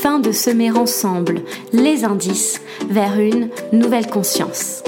afin 0.00 0.18
de 0.18 0.32
semer 0.32 0.70
ensemble 0.70 1.42
les 1.74 2.04
indices 2.04 2.62
vers 2.88 3.20
une 3.20 3.50
nouvelle 3.70 4.06
conscience. 4.06 4.82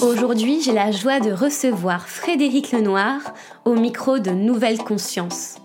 Aujourd'hui, 0.00 0.62
j'ai 0.62 0.72
la 0.72 0.90
joie 0.90 1.20
de 1.20 1.30
recevoir 1.30 2.08
Frédéric 2.08 2.72
Lenoir 2.72 3.20
au 3.66 3.74
micro 3.74 4.18
de 4.18 4.30
Nouvelle 4.30 4.78
Conscience. 4.78 5.56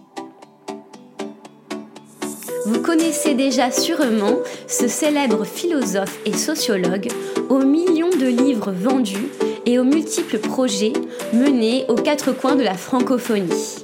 Vous 2.66 2.82
connaissez 2.82 3.35
déjà 3.35 3.71
sûrement 3.71 4.40
ce 4.68 4.90
célèbre 4.90 5.46
philosophe 5.46 6.20
et 6.26 6.34
sociologue 6.34 7.08
aux 7.48 7.60
millions 7.60 8.10
de 8.10 8.27
livres 8.27 8.74
vendus 8.74 9.30
et 9.66 9.80
aux 9.80 9.84
multiples 9.84 10.40
projets 10.40 10.94
menés 11.34 11.85
aux 11.88 11.95
quatre 11.95 12.31
coins 12.31 12.55
de 12.55 12.63
la 12.63 12.73
francophonie. 12.73 13.84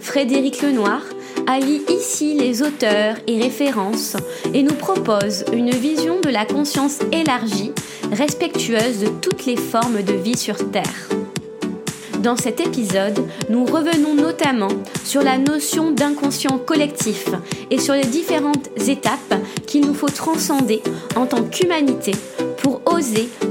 Frédéric 0.00 0.62
Lenoir 0.62 1.02
allie 1.46 1.82
ici 1.88 2.34
les 2.34 2.62
auteurs 2.62 3.16
et 3.26 3.40
références 3.40 4.16
et 4.54 4.62
nous 4.62 4.74
propose 4.74 5.44
une 5.52 5.70
vision 5.70 6.20
de 6.20 6.28
la 6.28 6.44
conscience 6.44 7.00
élargie, 7.10 7.72
respectueuse 8.12 9.00
de 9.00 9.08
toutes 9.20 9.46
les 9.46 9.56
formes 9.56 10.02
de 10.02 10.12
vie 10.12 10.36
sur 10.36 10.70
Terre. 10.70 11.08
Dans 12.20 12.36
cet 12.36 12.60
épisode, 12.60 13.18
nous 13.48 13.64
revenons 13.64 14.14
notamment 14.14 14.68
sur 15.04 15.22
la 15.22 15.38
notion 15.38 15.90
d'inconscient 15.90 16.58
collectif 16.58 17.26
et 17.70 17.78
sur 17.78 17.94
les 17.94 18.04
différentes 18.04 18.68
étapes 18.88 19.34
qu'il 19.66 19.84
nous 19.84 19.94
faut 19.94 20.08
transcender 20.08 20.82
en 21.16 21.26
tant 21.26 21.42
qu'humanité 21.42 22.12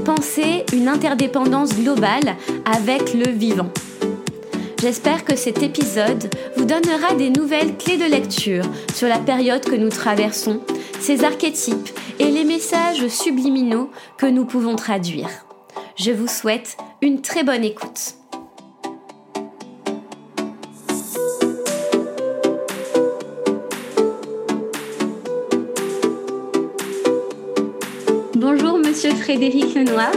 penser 0.04 0.64
une 0.72 0.88
interdépendance 0.88 1.74
globale 1.74 2.36
avec 2.64 3.12
le 3.12 3.30
vivant. 3.30 3.68
J'espère 4.80 5.24
que 5.24 5.36
cet 5.36 5.62
épisode 5.62 6.34
vous 6.56 6.64
donnera 6.64 7.14
des 7.14 7.30
nouvelles 7.30 7.76
clés 7.76 7.98
de 7.98 8.04
lecture 8.04 8.64
sur 8.94 9.08
la 9.08 9.18
période 9.18 9.64
que 9.64 9.76
nous 9.76 9.90
traversons, 9.90 10.60
ses 11.00 11.24
archétypes 11.24 11.90
et 12.18 12.30
les 12.30 12.44
messages 12.44 13.06
subliminaux 13.08 13.90
que 14.16 14.26
nous 14.26 14.46
pouvons 14.46 14.74
traduire. 14.74 15.28
Je 15.96 16.12
vous 16.12 16.28
souhaite 16.28 16.76
une 17.02 17.20
très 17.20 17.44
bonne 17.44 17.64
écoute. 17.64 18.21
Frédéric 29.16 29.74
Lenoir. 29.74 30.12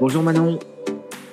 Bonjour 0.00 0.22
Manon. 0.22 0.58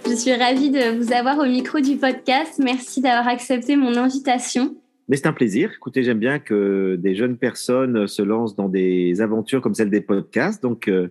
Je 0.06 0.14
suis 0.14 0.34
ravie 0.34 0.70
de 0.70 0.98
vous 0.98 1.14
avoir 1.14 1.40
au 1.40 1.46
micro 1.46 1.80
du 1.80 1.96
podcast. 1.96 2.60
Merci 2.64 3.02
d'avoir 3.02 3.28
accepté 3.28 3.76
mon 3.76 3.96
invitation. 3.96 4.76
Mais 5.08 5.18
c'est 5.18 5.28
un 5.28 5.34
plaisir. 5.34 5.72
Écoutez, 5.76 6.04
j'aime 6.04 6.20
bien 6.20 6.40
que 6.40 6.98
des 7.00 7.16
jeunes 7.16 7.38
personnes 7.38 8.08
se 8.08 8.22
lancent 8.22 8.56
dans 8.56 8.70
des 8.70 9.22
aventures 9.22 9.62
comme 9.62 9.74
celle 9.74 9.90
des 9.90 10.02
podcasts, 10.02 10.62
donc 10.62 10.88
euh, 10.88 11.08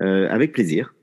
euh, 0.00 0.28
avec 0.30 0.52
plaisir. 0.52 0.94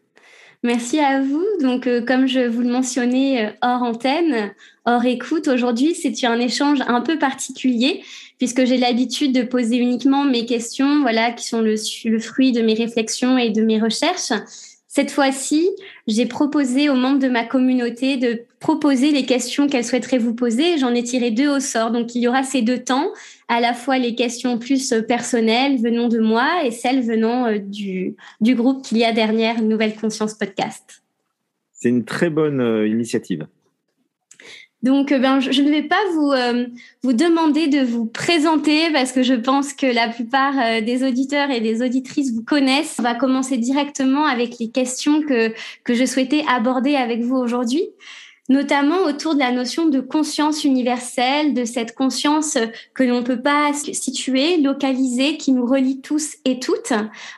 Merci 0.65 0.97
à 0.97 1.21
vous. 1.21 1.45
Donc, 1.61 1.85
euh, 1.85 2.01
comme 2.01 2.25
je 2.25 2.39
vous 2.39 2.61
le 2.61 2.69
mentionnais 2.69 3.45
euh, 3.45 3.49
hors 3.61 3.83
antenne, 3.83 4.51
hors 4.85 5.05
écoute, 5.05 5.47
aujourd'hui, 5.47 5.93
c'est 5.93 6.25
un 6.25 6.39
échange 6.39 6.79
un 6.87 7.01
peu 7.01 7.19
particulier 7.19 8.01
puisque 8.39 8.65
j'ai 8.65 8.77
l'habitude 8.77 9.31
de 9.31 9.43
poser 9.43 9.77
uniquement 9.77 10.23
mes 10.23 10.47
questions, 10.47 11.01
voilà, 11.01 11.31
qui 11.31 11.45
sont 11.45 11.61
le, 11.61 11.75
le 12.05 12.19
fruit 12.19 12.51
de 12.51 12.63
mes 12.63 12.73
réflexions 12.73 13.37
et 13.37 13.51
de 13.51 13.61
mes 13.61 13.79
recherches. 13.79 14.33
Cette 14.95 15.11
fois-ci, 15.11 15.69
j'ai 16.07 16.25
proposé 16.25 16.87
aux 16.87 16.95
membres 16.95 17.19
de 17.19 17.27
ma 17.27 17.43
communauté 17.43 18.15
de 18.15 18.43
proposer 18.61 19.11
les 19.11 19.25
questions 19.25 19.67
qu'elles 19.67 19.83
souhaiteraient 19.83 20.19
vous 20.19 20.33
poser. 20.33 20.77
J'en 20.77 20.95
ai 20.95 21.03
tiré 21.03 21.31
deux 21.31 21.49
au 21.49 21.59
sort. 21.59 21.91
Donc, 21.91 22.15
il 22.15 22.21
y 22.21 22.29
aura 22.29 22.43
ces 22.43 22.61
deux 22.61 22.77
temps, 22.77 23.11
à 23.49 23.59
la 23.59 23.73
fois 23.73 23.97
les 23.97 24.15
questions 24.15 24.57
plus 24.57 24.93
personnelles 25.05 25.81
venant 25.81 26.07
de 26.07 26.19
moi 26.19 26.63
et 26.63 26.71
celles 26.71 27.01
venant 27.01 27.45
euh, 27.45 27.57
du, 27.57 28.15
du 28.39 28.55
groupe 28.55 28.85
qu'il 28.85 28.97
y 28.97 29.03
a 29.03 29.11
derrière 29.11 29.61
Nouvelle 29.61 29.95
Conscience 29.95 30.35
Podcast. 30.35 31.03
C'est 31.73 31.89
une 31.89 32.05
très 32.05 32.29
bonne 32.29 32.61
euh, 32.61 32.87
initiative. 32.87 33.47
Donc, 34.83 35.11
euh, 35.11 35.19
ben, 35.19 35.39
je 35.39 35.61
ne 35.61 35.71
vais 35.71 35.83
pas 35.83 35.99
vous, 36.13 36.31
euh, 36.31 36.67
vous 37.01 37.13
demander 37.13 37.67
de 37.67 37.79
vous 37.79 38.05
présenter 38.05 38.91
parce 38.91 39.11
que 39.11 39.23
je 39.23 39.33
pense 39.33 39.73
que 39.73 39.87
la 39.87 40.09
plupart 40.09 40.53
euh, 40.59 40.81
des 40.81 41.03
auditeurs 41.03 41.49
et 41.49 41.59
des 41.59 41.81
auditrices 41.81 42.31
vous 42.33 42.43
connaissent. 42.43 42.97
On 42.99 43.03
va 43.03 43.15
commencer 43.15 43.57
directement 43.57 44.25
avec 44.25 44.59
les 44.59 44.69
questions 44.69 45.21
que, 45.21 45.53
que 45.83 45.95
je 45.95 46.05
souhaitais 46.05 46.43
aborder 46.47 46.95
avec 46.95 47.21
vous 47.21 47.35
aujourd'hui 47.35 47.83
notamment 48.47 49.03
autour 49.05 49.33
de 49.33 49.39
la 49.39 49.51
notion 49.51 49.87
de 49.87 49.99
conscience 49.99 50.63
universelle, 50.63 51.53
de 51.53 51.65
cette 51.65 51.95
conscience 51.95 52.57
que 52.93 53.03
l'on 53.03 53.21
ne 53.21 53.25
peut 53.25 53.41
pas 53.41 53.71
situer, 53.73 54.57
localiser, 54.57 55.37
qui 55.37 55.51
nous 55.51 55.65
relie 55.65 56.01
tous 56.01 56.35
et 56.45 56.59
toutes. 56.59 56.93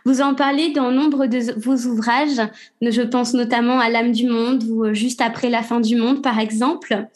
Vous 0.06 0.22
en 0.22 0.36
parlez 0.36 0.70
dans 0.70 0.92
nombre 0.92 1.28
de 1.28 1.54
vos 1.58 1.88
ouvrages, 1.88 2.42
je 2.82 3.02
pense 3.02 3.34
notamment 3.34 3.80
à 3.80 3.90
l'âme 3.90 4.12
du 4.12 4.28
monde 4.28 4.64
ou 4.66 4.94
juste 4.94 5.22
après 5.22 5.50
la 5.50 5.64
fin 5.64 5.80
du 5.80 5.96
monde, 5.96 6.22
par 6.22 6.40
exemple. 6.40 7.08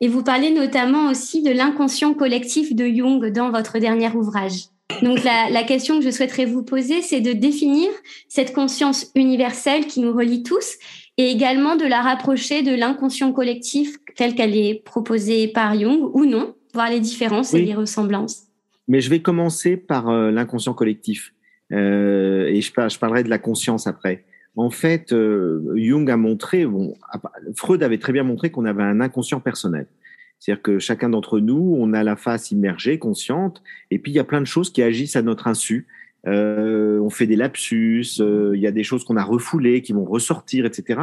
Et 0.00 0.08
vous 0.08 0.22
parlez 0.22 0.50
notamment 0.50 1.10
aussi 1.10 1.42
de 1.42 1.50
l'inconscient 1.50 2.14
collectif 2.14 2.74
de 2.74 2.86
Jung 2.86 3.26
dans 3.32 3.50
votre 3.50 3.78
dernier 3.78 4.10
ouvrage. 4.10 4.66
Donc 5.02 5.22
la, 5.24 5.50
la, 5.50 5.62
question 5.62 5.98
que 5.98 6.04
je 6.04 6.10
souhaiterais 6.10 6.46
vous 6.46 6.62
poser, 6.62 7.00
c'est 7.00 7.20
de 7.20 7.32
définir 7.32 7.88
cette 8.28 8.52
conscience 8.52 9.06
universelle 9.14 9.86
qui 9.86 10.00
nous 10.00 10.12
relie 10.12 10.42
tous 10.42 10.76
et 11.20 11.30
également 11.30 11.76
de 11.76 11.84
la 11.84 12.00
rapprocher 12.00 12.62
de 12.62 12.74
l'inconscient 12.74 13.30
collectif 13.32 13.98
telle 14.16 14.34
qu'elle 14.34 14.56
est 14.56 14.82
proposée 14.82 15.48
par 15.48 15.78
Jung 15.78 16.10
ou 16.14 16.24
non, 16.24 16.54
voir 16.72 16.88
les 16.88 17.00
différences 17.00 17.52
et 17.52 17.60
les 17.60 17.74
ressemblances. 17.74 18.44
Mais 18.88 19.02
je 19.02 19.10
vais 19.10 19.20
commencer 19.20 19.76
par 19.76 20.08
euh, 20.08 20.30
l'inconscient 20.30 20.72
collectif 20.72 21.34
euh, 21.72 22.46
et 22.46 22.62
je, 22.62 22.70
je, 22.70 22.98
parlerai 22.98 23.22
de 23.22 23.28
la 23.28 23.38
conscience 23.38 23.86
après. 23.86 24.24
En 24.56 24.70
fait, 24.70 25.12
euh, 25.12 25.74
Jung 25.76 26.10
a 26.10 26.16
montré, 26.16 26.64
bon, 26.64 26.96
Freud 27.54 27.82
avait 27.82 27.98
très 27.98 28.14
bien 28.14 28.24
montré 28.24 28.50
qu'on 28.50 28.64
avait 28.64 28.82
un 28.82 29.02
inconscient 29.02 29.40
personnel. 29.40 29.86
C'est-à-dire 30.38 30.62
que 30.62 30.78
chacun 30.78 31.10
d'entre 31.10 31.38
nous, 31.38 31.76
on 31.78 31.92
a 31.92 32.02
la 32.02 32.16
face 32.16 32.50
immergée, 32.50 32.98
consciente, 32.98 33.62
et 33.90 33.98
puis 33.98 34.10
il 34.10 34.14
y 34.14 34.20
a 34.20 34.24
plein 34.24 34.40
de 34.40 34.46
choses 34.46 34.72
qui 34.72 34.82
agissent 34.82 35.16
à 35.16 35.22
notre 35.22 35.48
insu 35.48 35.86
euh, 36.26 36.98
on 37.00 37.10
fait 37.10 37.26
des 37.26 37.36
lapsus, 37.36 38.20
euh, 38.20 38.52
il 38.54 38.60
y 38.60 38.66
a 38.66 38.70
des 38.70 38.84
choses 38.84 39.04
qu'on 39.04 39.16
a 39.16 39.24
refoulées, 39.24 39.82
qui 39.82 39.92
vont 39.92 40.04
ressortir, 40.04 40.66
etc. 40.66 41.00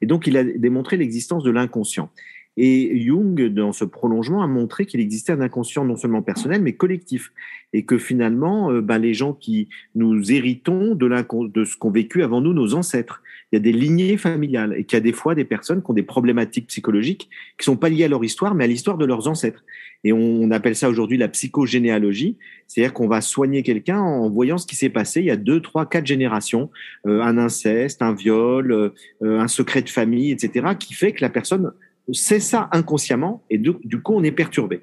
Et 0.00 0.06
donc, 0.06 0.26
il 0.26 0.36
a 0.36 0.44
démontré 0.44 0.96
l'existence 0.96 1.42
de 1.42 1.50
l'inconscient. 1.50 2.10
Et 2.56 3.00
Jung, 3.00 3.40
dans 3.48 3.72
ce 3.72 3.84
prolongement, 3.84 4.42
a 4.42 4.46
montré 4.46 4.84
qu'il 4.84 5.00
existait 5.00 5.32
un 5.32 5.40
inconscient 5.40 5.84
non 5.84 5.96
seulement 5.96 6.22
personnel, 6.22 6.62
mais 6.62 6.72
collectif. 6.72 7.32
Et 7.72 7.84
que 7.84 7.96
finalement, 7.96 8.70
euh, 8.70 8.80
ben, 8.80 8.98
les 8.98 9.14
gens 9.14 9.32
qui 9.32 9.68
nous 9.94 10.32
héritons 10.32 10.94
de, 10.94 11.48
de 11.48 11.64
ce 11.64 11.76
qu'ont 11.76 11.90
vécu 11.90 12.22
avant 12.22 12.40
nous 12.40 12.52
nos 12.52 12.74
ancêtres, 12.74 13.22
il 13.52 13.56
y 13.56 13.58
a 13.58 13.60
des 13.60 13.72
lignées 13.72 14.16
familiales 14.16 14.74
et 14.76 14.84
qu'il 14.84 14.96
y 14.96 15.00
a 15.00 15.02
des 15.02 15.12
fois 15.12 15.34
des 15.34 15.44
personnes 15.44 15.82
qui 15.82 15.90
ont 15.90 15.94
des 15.94 16.04
problématiques 16.04 16.68
psychologiques 16.68 17.28
qui 17.58 17.64
sont 17.64 17.76
pas 17.76 17.88
liées 17.88 18.04
à 18.04 18.08
leur 18.08 18.22
histoire, 18.22 18.54
mais 18.54 18.64
à 18.64 18.66
l'histoire 18.66 18.96
de 18.96 19.04
leurs 19.04 19.26
ancêtres. 19.26 19.64
Et 20.04 20.12
on, 20.12 20.50
appelle 20.50 20.76
ça 20.76 20.88
aujourd'hui 20.88 21.18
la 21.18 21.28
psychogénéalogie, 21.28 22.36
c'est-à-dire 22.66 22.94
qu'on 22.94 23.08
va 23.08 23.20
soigner 23.20 23.62
quelqu'un 23.62 23.98
en 23.98 24.30
voyant 24.30 24.56
ce 24.56 24.66
qui 24.66 24.76
s'est 24.76 24.88
passé 24.88 25.20
il 25.20 25.26
y 25.26 25.30
a 25.30 25.36
deux, 25.36 25.60
trois, 25.60 25.86
quatre 25.86 26.06
générations, 26.06 26.70
euh, 27.06 27.20
un 27.22 27.38
inceste, 27.38 28.02
un 28.02 28.14
viol, 28.14 28.72
euh, 28.72 28.90
un 29.20 29.48
secret 29.48 29.82
de 29.82 29.90
famille, 29.90 30.30
etc., 30.30 30.68
qui 30.78 30.94
fait 30.94 31.12
que 31.12 31.20
la 31.20 31.28
personne 31.28 31.72
sait 32.12 32.40
ça 32.40 32.68
inconsciemment 32.72 33.44
et 33.50 33.58
du, 33.58 33.72
du, 33.84 34.00
coup 34.00 34.14
on 34.14 34.24
est 34.24 34.32
perturbé. 34.32 34.80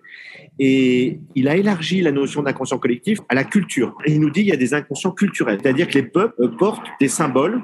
Et 0.59 1.19
il 1.35 1.47
a 1.47 1.57
élargi 1.57 2.01
la 2.01 2.11
notion 2.11 2.43
d'inconscient 2.43 2.77
collectif 2.77 3.19
à 3.27 3.35
la 3.35 3.43
culture. 3.43 3.97
Il 4.05 4.19
nous 4.19 4.29
dit 4.29 4.41
il 4.41 4.47
y 4.47 4.53
a 4.53 4.57
des 4.57 4.73
inconscients 4.73 5.11
culturels, 5.11 5.59
c'est-à-dire 5.61 5.87
que 5.87 5.95
les 5.95 6.03
peuples 6.03 6.49
portent 6.57 6.87
des 6.99 7.07
symboles 7.07 7.61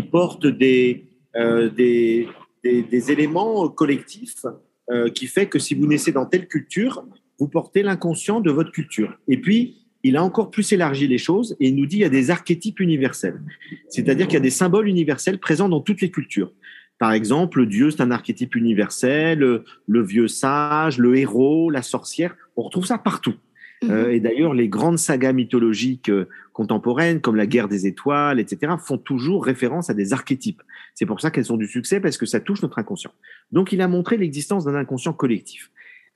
portent 0.00 0.46
des, 0.46 1.04
euh, 1.36 1.68
des, 1.68 2.28
des, 2.64 2.82
des, 2.82 3.12
éléments 3.12 3.68
collectifs 3.68 4.46
euh, 4.90 5.10
qui 5.10 5.26
fait 5.26 5.46
que 5.46 5.58
si 5.58 5.74
vous 5.74 5.86
naissez 5.86 6.12
dans 6.12 6.24
telle 6.24 6.48
culture, 6.48 7.04
vous 7.38 7.48
portez 7.48 7.82
l'inconscient 7.82 8.40
de 8.40 8.50
votre 8.50 8.72
culture. 8.72 9.18
Et 9.28 9.36
puis, 9.36 9.82
il 10.02 10.16
a 10.16 10.24
encore 10.24 10.50
plus 10.50 10.72
élargi 10.72 11.06
les 11.06 11.18
choses 11.18 11.56
et 11.60 11.68
il 11.68 11.76
nous 11.76 11.86
dit 11.86 11.96
il 11.96 12.00
y 12.00 12.04
a 12.04 12.08
des 12.08 12.30
archétypes 12.30 12.80
universels. 12.80 13.40
C'est-à-dire 13.88 14.26
qu'il 14.26 14.34
y 14.34 14.38
a 14.38 14.40
des 14.40 14.50
symboles 14.50 14.88
universels 14.88 15.38
présents 15.38 15.68
dans 15.68 15.80
toutes 15.80 16.00
les 16.00 16.10
cultures. 16.10 16.52
Par 16.98 17.12
exemple, 17.12 17.66
Dieu, 17.66 17.90
c'est 17.90 18.00
un 18.00 18.10
archétype 18.10 18.54
universel, 18.54 19.40
le, 19.86 20.02
vieux 20.02 20.28
sage, 20.28 20.98
le 20.98 21.16
héros, 21.16 21.70
la 21.70 21.82
sorcière, 21.82 22.36
on 22.56 22.62
retrouve 22.62 22.86
ça 22.86 22.98
partout. 22.98 23.34
Mhm. 23.82 23.90
Euh, 23.90 24.12
et 24.12 24.20
d'ailleurs, 24.20 24.54
les 24.54 24.68
grandes 24.68 24.98
sagas 24.98 25.32
mythologiques 25.32 26.08
euh, 26.08 26.28
contemporaines, 26.52 27.20
comme 27.20 27.36
la 27.36 27.46
guerre 27.46 27.68
des 27.68 27.86
étoiles, 27.86 28.40
etc., 28.40 28.74
font 28.78 28.98
toujours 28.98 29.44
référence 29.44 29.90
à 29.90 29.94
des 29.94 30.12
archétypes. 30.12 30.62
C'est 30.94 31.06
pour 31.06 31.20
ça 31.20 31.30
qu'elles 31.30 31.46
sont 31.46 31.56
du 31.56 31.66
succès, 31.66 32.00
parce 32.00 32.16
que 32.16 32.26
ça 32.26 32.40
touche 32.40 32.62
notre 32.62 32.78
inconscient. 32.78 33.12
Donc, 33.50 33.72
il 33.72 33.80
a 33.80 33.88
montré 33.88 34.16
l'existence 34.16 34.64
d'un 34.64 34.74
inconscient 34.74 35.12
collectif. 35.12 35.70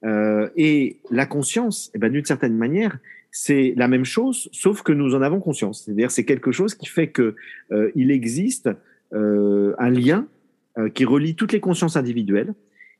Euh, 0.05 0.49
et 0.57 1.01
la 1.11 1.27
conscience, 1.27 1.91
eh 1.95 1.99
ben, 1.99 2.13
d'une 2.13 2.25
certaine 2.25 2.57
manière, 2.57 2.99
c'est 3.39 3.75
la 3.77 3.87
même 3.87 4.07
chose, 4.07 4.49
sauf 4.53 4.83
que 4.83 4.93
nous 4.93 5.15
en 5.15 5.21
avons 5.21 5.41
conscience. 5.41 5.85
C'est-à-dire, 5.85 6.11
c'est 6.11 6.25
quelque 6.25 6.53
chose 6.53 6.75
qui 6.75 6.87
fait 6.87 7.09
que 7.09 7.35
euh, 7.71 7.91
il 7.95 8.11
existe 8.11 8.71
euh, 9.13 9.75
un 9.79 9.91
lien 9.91 10.27
euh, 10.79 10.89
qui 10.89 11.05
relie 11.05 11.35
toutes 11.35 11.53
les 11.53 11.61
consciences 11.61 11.97
individuelles 11.97 12.55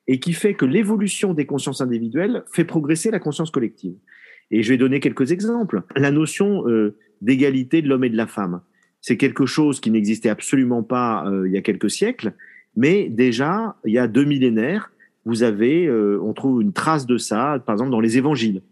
et 0.09 0.21
qui 0.21 0.35
fait 0.35 0.53
que 0.53 0.67
l'évolution 0.67 1.33
des 1.33 1.47
consciences 1.47 1.81
individuelles 1.81 2.45
fait 2.53 2.65
progresser 2.65 3.11
la 3.11 3.19
conscience 3.19 3.51
collective. 3.51 3.95
Et 4.51 4.63
je 4.63 4.69
vais 4.69 4.77
donner 4.77 5.01
quelques 5.01 5.33
exemples. 5.33 5.83
La 5.97 6.11
notion 6.11 6.69
euh, 6.69 6.97
d'égalité 7.21 7.83
de 7.83 7.89
l'homme 7.89 8.05
et 8.05 8.11
de 8.11 8.17
la 8.17 8.27
femme, 8.27 8.61
c'est 9.01 9.17
quelque 9.17 9.47
chose 9.47 9.81
qui 9.81 9.91
n'existait 9.91 10.29
absolument 10.29 10.83
pas 10.83 11.27
euh, 11.27 11.47
il 11.47 11.53
y 11.53 11.57
a 11.57 11.63
quelques 11.63 11.91
siècles, 11.91 12.33
mais 12.77 13.09
déjà, 13.09 13.77
il 13.85 13.93
y 13.93 13.99
a 13.99 14.07
deux 14.07 14.25
millénaires, 14.25 14.93
vous 15.25 15.43
avez, 15.43 15.87
euh, 15.87 16.21
on 16.23 16.33
trouve 16.35 16.63
une 16.63 16.73
trace 16.73 17.07
de 17.07 17.19
ça, 17.19 17.61
par 17.65 17.75
exemple, 17.75 17.91
dans 17.91 18.01
les 18.01 18.19
évangiles. 18.19 18.63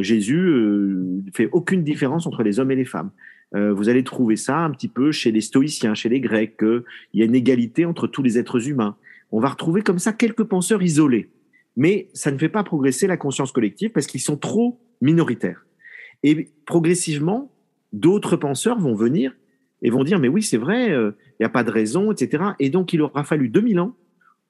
Jésus 0.00 0.36
ne 0.36 1.30
fait 1.32 1.48
aucune 1.52 1.84
différence 1.84 2.26
entre 2.26 2.42
les 2.42 2.58
hommes 2.58 2.72
et 2.72 2.74
les 2.74 2.84
femmes. 2.84 3.12
vous 3.52 3.88
allez 3.88 4.02
trouver 4.02 4.34
ça 4.34 4.58
un 4.58 4.72
petit 4.72 4.88
peu 4.88 5.12
chez 5.12 5.30
les 5.30 5.40
stoïciens, 5.40 5.94
chez 5.94 6.08
les 6.08 6.18
Grecs, 6.18 6.56
qu'il 6.58 6.82
y 7.14 7.22
a 7.22 7.26
une 7.26 7.36
égalité 7.36 7.84
entre 7.84 8.08
tous 8.08 8.24
les 8.24 8.40
êtres 8.40 8.68
humains. 8.68 8.96
On 9.30 9.38
va 9.38 9.50
retrouver 9.50 9.82
comme 9.82 10.00
ça 10.00 10.12
quelques 10.12 10.42
penseurs 10.42 10.82
isolés. 10.82 11.30
Mais 11.76 12.08
ça 12.12 12.32
ne 12.32 12.38
fait 12.38 12.48
pas 12.48 12.64
progresser 12.64 13.06
la 13.06 13.16
conscience 13.16 13.52
collective 13.52 13.90
parce 13.92 14.08
qu'ils 14.08 14.20
sont 14.20 14.36
trop 14.36 14.80
minoritaire. 15.00 15.64
Et 16.22 16.48
progressivement, 16.66 17.52
d'autres 17.92 18.36
penseurs 18.36 18.78
vont 18.78 18.94
venir 18.94 19.36
et 19.82 19.90
vont 19.90 20.04
dire, 20.04 20.18
mais 20.18 20.28
oui, 20.28 20.42
c'est 20.42 20.56
vrai, 20.56 20.86
il 20.88 20.92
euh, 20.92 21.10
n'y 21.40 21.46
a 21.46 21.48
pas 21.48 21.64
de 21.64 21.70
raison, 21.70 22.12
etc. 22.12 22.44
Et 22.58 22.70
donc, 22.70 22.92
il 22.92 23.02
aura 23.02 23.24
fallu 23.24 23.48
2000 23.48 23.80
ans 23.80 23.96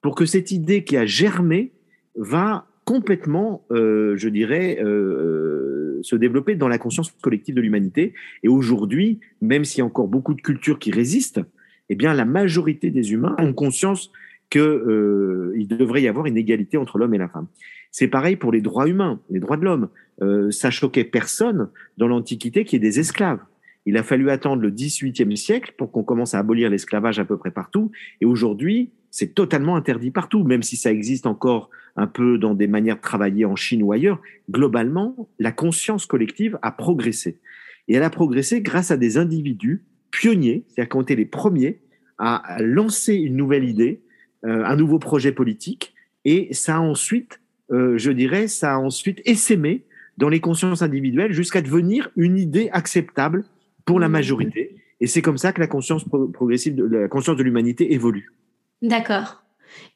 pour 0.01 0.15
que 0.15 0.25
cette 0.25 0.51
idée 0.51 0.83
qui 0.83 0.97
a 0.97 1.05
germé 1.05 1.71
va 2.15 2.65
complètement, 2.85 3.63
euh, 3.71 4.15
je 4.17 4.29
dirais, 4.29 4.79
euh, 4.81 5.99
se 6.01 6.15
développer 6.15 6.55
dans 6.55 6.67
la 6.67 6.79
conscience 6.79 7.11
collective 7.21 7.53
de 7.53 7.61
l'humanité. 7.61 8.13
Et 8.41 8.47
aujourd'hui, 8.47 9.19
même 9.41 9.65
s'il 9.65 9.79
y 9.79 9.81
a 9.81 9.85
encore 9.85 10.07
beaucoup 10.07 10.33
de 10.33 10.41
cultures 10.41 10.79
qui 10.79 10.91
résistent, 10.91 11.41
eh 11.89 11.95
bien, 11.95 12.13
la 12.13 12.25
majorité 12.25 12.89
des 12.89 13.11
humains 13.11 13.35
ont 13.37 13.53
conscience 13.53 14.11
qu'il 14.49 15.67
devrait 15.67 16.01
y 16.01 16.07
avoir 16.07 16.25
une 16.25 16.37
égalité 16.37 16.77
entre 16.77 16.97
l'homme 16.97 17.13
et 17.13 17.19
la 17.19 17.27
femme. 17.27 17.47
C'est 17.91 18.07
pareil 18.07 18.35
pour 18.35 18.51
les 18.51 18.61
droits 18.61 18.87
humains, 18.87 19.19
les 19.29 19.39
droits 19.39 19.57
de 19.57 19.65
l'homme. 19.65 19.89
Euh, 20.21 20.51
ça 20.51 20.69
choquait 20.69 21.03
personne 21.03 21.69
dans 21.97 22.07
l'Antiquité 22.07 22.65
qui 22.65 22.75
est 22.75 22.79
des 22.79 22.99
esclaves. 22.99 23.39
Il 23.85 23.97
a 23.97 24.03
fallu 24.03 24.29
attendre 24.29 24.61
le 24.61 24.69
XVIIIe 24.69 25.37
siècle 25.37 25.73
pour 25.77 25.91
qu'on 25.91 26.03
commence 26.03 26.35
à 26.35 26.39
abolir 26.39 26.69
l'esclavage 26.69 27.19
à 27.19 27.25
peu 27.25 27.37
près 27.37 27.51
partout. 27.51 27.91
Et 28.21 28.25
aujourd'hui, 28.25 28.91
c'est 29.09 29.33
totalement 29.33 29.75
interdit 29.75 30.11
partout, 30.11 30.43
même 30.43 30.61
si 30.61 30.75
ça 30.75 30.91
existe 30.91 31.25
encore 31.25 31.69
un 31.95 32.07
peu 32.07 32.37
dans 32.37 32.53
des 32.53 32.67
manières 32.67 32.97
de 32.97 33.01
travailler 33.01 33.45
en 33.45 33.55
Chine 33.55 33.81
ou 33.81 33.91
ailleurs. 33.91 34.21
Globalement, 34.51 35.29
la 35.39 35.51
conscience 35.51 36.05
collective 36.05 36.59
a 36.61 36.71
progressé. 36.71 37.39
Et 37.87 37.95
elle 37.95 38.03
a 38.03 38.09
progressé 38.09 38.61
grâce 38.61 38.91
à 38.91 38.97
des 38.97 39.17
individus 39.17 39.83
pionniers, 40.11 40.65
c'est-à-dire 40.67 40.89
qui 40.89 40.97
ont 40.97 41.01
été 41.01 41.15
les 41.15 41.25
premiers 41.25 41.79
à 42.19 42.57
lancer 42.61 43.15
une 43.15 43.37
nouvelle 43.37 43.63
idée, 43.63 44.01
euh, 44.45 44.63
un 44.65 44.75
nouveau 44.75 44.99
projet 44.99 45.31
politique. 45.31 45.95
Et 46.25 46.53
ça 46.53 46.75
a 46.75 46.79
ensuite 46.79 47.39
euh, 47.71 47.97
je 47.97 48.11
dirais, 48.11 48.47
ça 48.47 48.73
a 48.73 48.77
ensuite 48.77 49.21
essaimé 49.25 49.83
dans 50.17 50.29
les 50.29 50.39
consciences 50.39 50.81
individuelles 50.81 51.33
jusqu'à 51.33 51.61
devenir 51.61 52.09
une 52.17 52.37
idée 52.37 52.69
acceptable 52.71 53.45
pour 53.85 53.99
la 53.99 54.09
mmh. 54.09 54.11
majorité. 54.11 54.75
Et 55.01 55.07
c'est 55.07 55.21
comme 55.21 55.37
ça 55.37 55.53
que 55.53 55.61
la 55.61 55.67
conscience 55.67 56.03
progressive, 56.33 56.75
de, 56.75 56.83
la 56.85 57.07
conscience 57.07 57.37
de 57.37 57.43
l'humanité 57.43 57.93
évolue. 57.93 58.33
D'accord. 58.81 59.43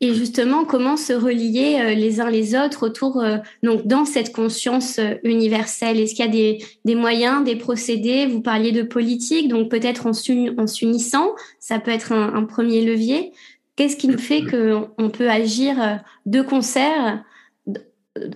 Et 0.01 0.13
justement, 0.13 0.65
comment 0.65 0.97
se 0.97 1.13
relier 1.13 1.79
euh, 1.81 1.93
les 1.95 2.21
uns 2.21 2.29
les 2.29 2.55
autres 2.55 2.85
autour, 2.85 3.19
euh, 3.19 3.37
donc 3.63 3.87
dans 3.87 4.05
cette 4.05 4.31
conscience 4.31 4.99
universelle? 5.23 5.99
Est-ce 5.99 6.13
qu'il 6.13 6.25
y 6.25 6.27
a 6.27 6.31
des, 6.31 6.63
des, 6.85 6.95
moyens, 6.95 7.43
des 7.43 7.55
procédés? 7.55 8.27
Vous 8.27 8.41
parliez 8.41 8.71
de 8.71 8.83
politique, 8.83 9.49
donc 9.49 9.69
peut-être 9.69 10.05
en 10.05 10.13
s'unissant, 10.13 11.31
ça 11.59 11.79
peut 11.79 11.91
être 11.91 12.11
un, 12.11 12.35
un 12.35 12.43
premier 12.43 12.85
levier. 12.85 13.31
Qu'est-ce 13.75 13.97
qui 13.97 14.13
fait 14.13 14.43
qu'on 14.45 15.09
peut 15.09 15.29
agir 15.29 15.99
de 16.27 16.41
concert 16.43 17.23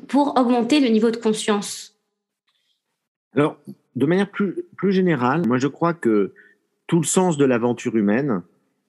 pour 0.08 0.38
augmenter 0.38 0.80
le 0.80 0.88
niveau 0.90 1.12
de 1.12 1.18
conscience 1.18 1.98
Alors, 3.36 3.58
de 3.96 4.06
manière 4.06 4.30
plus, 4.30 4.56
plus 4.76 4.92
générale, 4.92 5.46
moi 5.48 5.58
je 5.58 5.68
crois 5.68 5.94
que 5.94 6.34
tout 6.88 7.00
le 7.00 7.06
sens 7.06 7.38
de 7.38 7.46
l'aventure 7.46 7.96
humaine, 7.96 8.42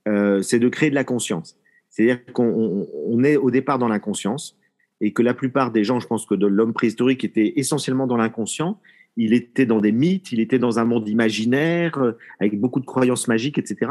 euh, 0.06 0.40
c'est 0.42 0.58
de 0.58 0.68
créer 0.68 0.90
de 0.90 0.94
la 0.94 1.04
conscience. 1.04 1.56
C'est-à-dire 1.90 2.24
qu'on 2.32 2.86
on 3.06 3.24
est 3.24 3.36
au 3.36 3.50
départ 3.50 3.78
dans 3.78 3.88
l'inconscience 3.88 4.56
et 5.00 5.12
que 5.12 5.22
la 5.22 5.34
plupart 5.34 5.70
des 5.72 5.84
gens, 5.84 6.00
je 6.00 6.06
pense 6.06 6.26
que 6.26 6.34
de 6.34 6.46
l'homme 6.46 6.72
préhistorique 6.72 7.24
était 7.24 7.54
essentiellement 7.56 8.06
dans 8.06 8.16
l'inconscient. 8.16 8.80
Il 9.16 9.32
était 9.32 9.66
dans 9.66 9.80
des 9.80 9.92
mythes, 9.92 10.32
il 10.32 10.40
était 10.40 10.58
dans 10.58 10.78
un 10.78 10.84
monde 10.84 11.08
imaginaire, 11.08 11.98
euh, 11.98 12.12
avec 12.40 12.58
beaucoup 12.58 12.80
de 12.80 12.86
croyances 12.86 13.28
magiques, 13.28 13.58
etc. 13.58 13.90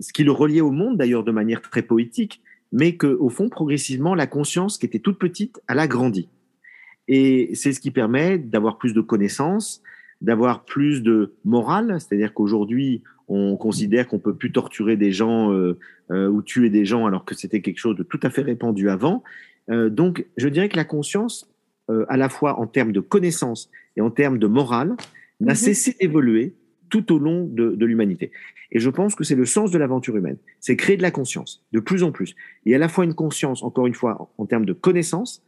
Ce 0.00 0.12
qui 0.12 0.24
le 0.24 0.32
reliait 0.32 0.60
au 0.60 0.70
monde, 0.70 0.96
d'ailleurs, 0.96 1.24
de 1.24 1.32
manière 1.32 1.60
très 1.60 1.82
poétique 1.82 2.42
mais 2.72 2.96
qu'au 2.96 3.28
fond, 3.28 3.48
progressivement, 3.48 4.14
la 4.14 4.26
conscience 4.26 4.78
qui 4.78 4.86
était 4.86 4.98
toute 4.98 5.18
petite, 5.18 5.60
elle 5.68 5.78
a 5.78 5.86
grandi. 5.86 6.28
Et 7.06 7.50
c'est 7.54 7.72
ce 7.72 7.80
qui 7.80 7.90
permet 7.90 8.38
d'avoir 8.38 8.78
plus 8.78 8.94
de 8.94 9.00
connaissances, 9.00 9.82
d'avoir 10.20 10.64
plus 10.64 11.02
de 11.02 11.34
morale, 11.44 11.98
c'est-à-dire 12.00 12.32
qu'aujourd'hui, 12.32 13.02
on 13.28 13.56
considère 13.56 14.08
qu'on 14.08 14.18
peut 14.18 14.34
plus 14.34 14.52
torturer 14.52 14.96
des 14.96 15.12
gens 15.12 15.52
euh, 15.52 15.78
euh, 16.10 16.28
ou 16.28 16.42
tuer 16.42 16.70
des 16.70 16.84
gens 16.84 17.06
alors 17.06 17.24
que 17.24 17.34
c'était 17.34 17.60
quelque 17.60 17.78
chose 17.78 17.96
de 17.96 18.02
tout 18.02 18.20
à 18.22 18.30
fait 18.30 18.42
répandu 18.42 18.88
avant. 18.88 19.22
Euh, 19.70 19.90
donc, 19.90 20.26
je 20.36 20.48
dirais 20.48 20.68
que 20.68 20.76
la 20.76 20.84
conscience, 20.84 21.48
à 22.08 22.16
la 22.16 22.30
fois 22.30 22.58
en 22.58 22.66
termes 22.66 22.92
de 22.92 23.00
connaissances 23.00 23.68
et 23.96 24.00
en 24.00 24.10
termes 24.10 24.38
de 24.38 24.46
morale, 24.46 24.96
n'a 25.40 25.52
mhm. 25.52 25.56
cessé 25.56 25.94
d'évoluer 26.00 26.54
tout 26.92 27.10
au 27.10 27.18
long 27.18 27.48
de, 27.50 27.84
l'humanité. 27.86 28.30
Et 28.70 28.78
je 28.78 28.90
pense 28.90 29.14
que 29.14 29.24
c'est 29.24 29.34
le 29.34 29.46
sens 29.46 29.70
de 29.70 29.78
l'aventure 29.78 30.14
humaine. 30.14 30.36
C'est 30.60 30.76
créer 30.76 30.98
de 30.98 31.02
la 31.02 31.10
conscience, 31.10 31.64
de 31.72 31.80
plus 31.80 32.02
en 32.02 32.12
plus. 32.12 32.36
Et 32.66 32.74
à 32.74 32.78
la 32.78 32.88
fois 32.88 33.04
une 33.04 33.14
conscience, 33.14 33.62
encore 33.62 33.86
une 33.86 33.94
fois, 33.94 34.30
en, 34.36 34.44
termes 34.44 34.66
de 34.66 34.74
connaissance 34.74 35.42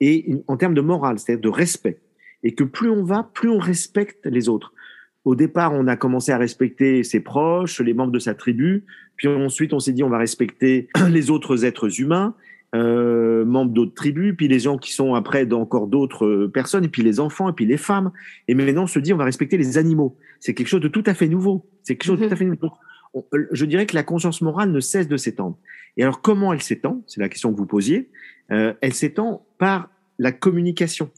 et 0.00 0.34
en 0.46 0.58
termes 0.58 0.74
de 0.74 0.82
morale, 0.82 1.18
c'est-à-dire 1.18 1.40
de 1.40 1.48
respect. 1.48 1.98
Et 2.42 2.54
que 2.54 2.64
plus 2.64 2.90
on 2.90 3.02
va, 3.02 3.30
plus 3.32 3.48
on 3.48 3.58
respecte 3.58 4.26
les 4.26 4.50
autres. 4.50 4.74
Au 5.24 5.34
départ, 5.34 5.72
on 5.72 5.86
a 5.86 5.96
commencé 5.96 6.32
à 6.32 6.38
respecter 6.38 7.02
ses 7.02 7.20
proches, 7.20 7.80
les 7.80 7.94
membres 7.94 8.12
de 8.12 8.18
sa 8.18 8.34
tribu. 8.34 8.84
Puis 9.16 9.26
ensuite, 9.26 9.72
on 9.72 9.80
s'est 9.80 9.92
dit, 9.92 10.02
on 10.02 10.10
va 10.10 10.18
respecter 10.18 10.90
les 11.10 11.30
autres 11.30 11.64
êtres 11.64 11.98
humains 11.98 12.34
euh, 12.74 13.44
membres 13.44 13.72
d'autres 13.72 13.94
tribus, 13.94 14.34
puis 14.36 14.46
les 14.46 14.60
gens 14.60 14.78
qui 14.78 14.92
sont 14.92 15.14
après 15.14 15.44
d'encore 15.44 15.88
d'autres 15.88 16.26
euh, 16.26 16.48
personnes, 16.48 16.84
et 16.84 16.88
puis 16.88 17.02
les 17.02 17.18
enfants, 17.18 17.48
et 17.48 17.52
puis 17.52 17.66
les 17.66 17.76
femmes. 17.76 18.12
Et 18.46 18.54
maintenant, 18.54 18.84
on 18.84 18.86
se 18.86 18.98
dit, 18.98 19.12
on 19.12 19.16
va 19.16 19.24
respecter 19.24 19.56
les 19.56 19.78
animaux. 19.78 20.16
C'est 20.38 20.54
quelque 20.54 20.68
chose 20.68 20.80
de 20.80 20.88
tout 20.88 21.02
à 21.06 21.14
fait 21.14 21.28
nouveau. 21.28 21.66
C'est 21.82 21.96
quelque 21.96 22.06
chose 22.06 22.20
de 22.20 22.26
tout 22.26 22.32
à 22.32 22.36
fait 22.36 22.44
nouveau. 22.44 22.70
Euh, 23.16 23.48
je 23.50 23.64
dirais 23.64 23.86
que 23.86 23.94
la 23.94 24.02
conscience 24.02 24.40
morale 24.40 24.70
ne 24.70 24.80
cesse 24.80 25.08
de 25.08 25.16
s'étendre. 25.16 25.58
Et 25.96 26.02
alors, 26.02 26.20
comment 26.20 26.52
elle 26.52 26.62
s'étend? 26.62 27.02
C'est 27.06 27.20
la 27.20 27.28
question 27.28 27.52
que 27.52 27.58
vous 27.58 27.66
posiez. 27.66 28.08
Euh, 28.52 28.72
elle 28.80 28.94
s'étend 28.94 29.46
par 29.58 29.90
la 30.18 30.32
communication. 30.32 31.10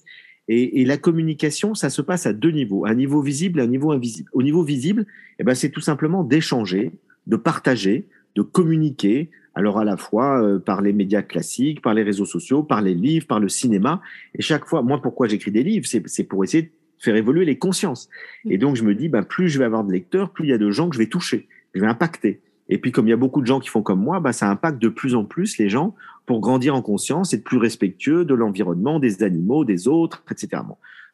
Et, 0.49 0.81
et, 0.81 0.85
la 0.85 0.97
communication, 0.97 1.75
ça 1.75 1.89
se 1.89 2.03
passe 2.03 2.27
à 2.27 2.33
deux 2.33 2.51
niveaux, 2.51 2.85
un 2.85 2.95
niveau 2.95 3.23
visible 3.23 3.61
et 3.61 3.63
un 3.63 3.69
niveau 3.69 3.93
invisible. 3.93 4.29
Au 4.33 4.43
niveau 4.43 4.65
visible, 4.65 5.07
eh 5.39 5.45
ben, 5.45 5.55
c'est 5.55 5.71
tout 5.71 5.81
simplement 5.81 6.25
d'échanger, 6.25 6.93
de 7.27 7.37
partager, 7.37 8.09
de 8.35 8.43
communiquer, 8.43 9.31
alors 9.55 9.79
à 9.79 9.85
la 9.85 9.97
fois 9.97 10.43
euh, 10.43 10.59
par 10.59 10.81
les 10.81 10.93
médias 10.93 11.23
classiques, 11.23 11.83
par 11.83 11.95
les 11.95 12.03
réseaux 12.03 12.25
sociaux, 12.25 12.63
par 12.63 12.81
les 12.83 12.95
livres, 12.95 13.27
par 13.27 13.41
le 13.41 13.49
cinéma. 13.49 14.01
Et 14.35 14.43
chaque 14.43 14.67
fois, 14.67 14.83
moi, 14.83 15.01
pourquoi 15.01 15.29
j'écris 15.29 15.51
des 15.51 15.63
livres 15.63 15.87
C'est 15.87 16.25
pour 16.25 16.45
essayer 16.45 16.65
de 16.65 16.71
faire 16.99 17.17
évoluer 17.17 17.45
les 17.45 17.59
consciences. 17.59 18.09
Et 18.49 18.59
donc, 18.59 18.77
je 18.77 18.85
me 18.85 18.95
dis, 18.95 19.09
bah, 19.09 19.23
plus 19.23 19.49
je 19.49 19.59
vais 19.59 19.65
avoir 19.65 19.85
de 19.85 19.93
lecteurs, 19.93 20.31
plus 20.31 20.47
il 20.47 20.51
y 20.51 20.55
a 20.55 20.59
de 20.59 20.71
gens 20.71 20.89
que 20.89 20.95
je 20.95 21.01
vais 21.01 21.09
toucher, 21.09 21.49
je 21.75 21.81
vais 21.81 21.87
impacter. 21.87 22.41
Et 22.69 22.79
puis, 22.79 22.93
comme 22.93 23.07
il 23.07 23.11
y 23.11 23.15
a 23.15 23.19
beaucoup 23.19 23.41
de 23.41 23.47
gens 23.47 23.61
qui 23.61 23.69
font 23.69 23.83
comme 23.83 24.01
moi, 24.01 24.21
bah, 24.21 24.33
ça 24.33 24.49
impacte 24.49 24.81
de 24.81 24.89
plus 24.89 25.15
en 25.15 25.25
plus 25.25 25.59
les 25.59 25.69
gens 25.69 25.95
pour 26.25 26.41
grandir 26.41 26.75
en 26.75 26.83
conscience, 26.83 27.35
être 27.35 27.45
plus 27.45 27.59
respectueux 27.59 28.25
de 28.25 28.35
l'environnement, 28.35 29.01
des 29.01 29.23
animaux, 29.23 29.65
des 29.65 29.89
autres, 29.89 30.25
etc. 30.31 30.63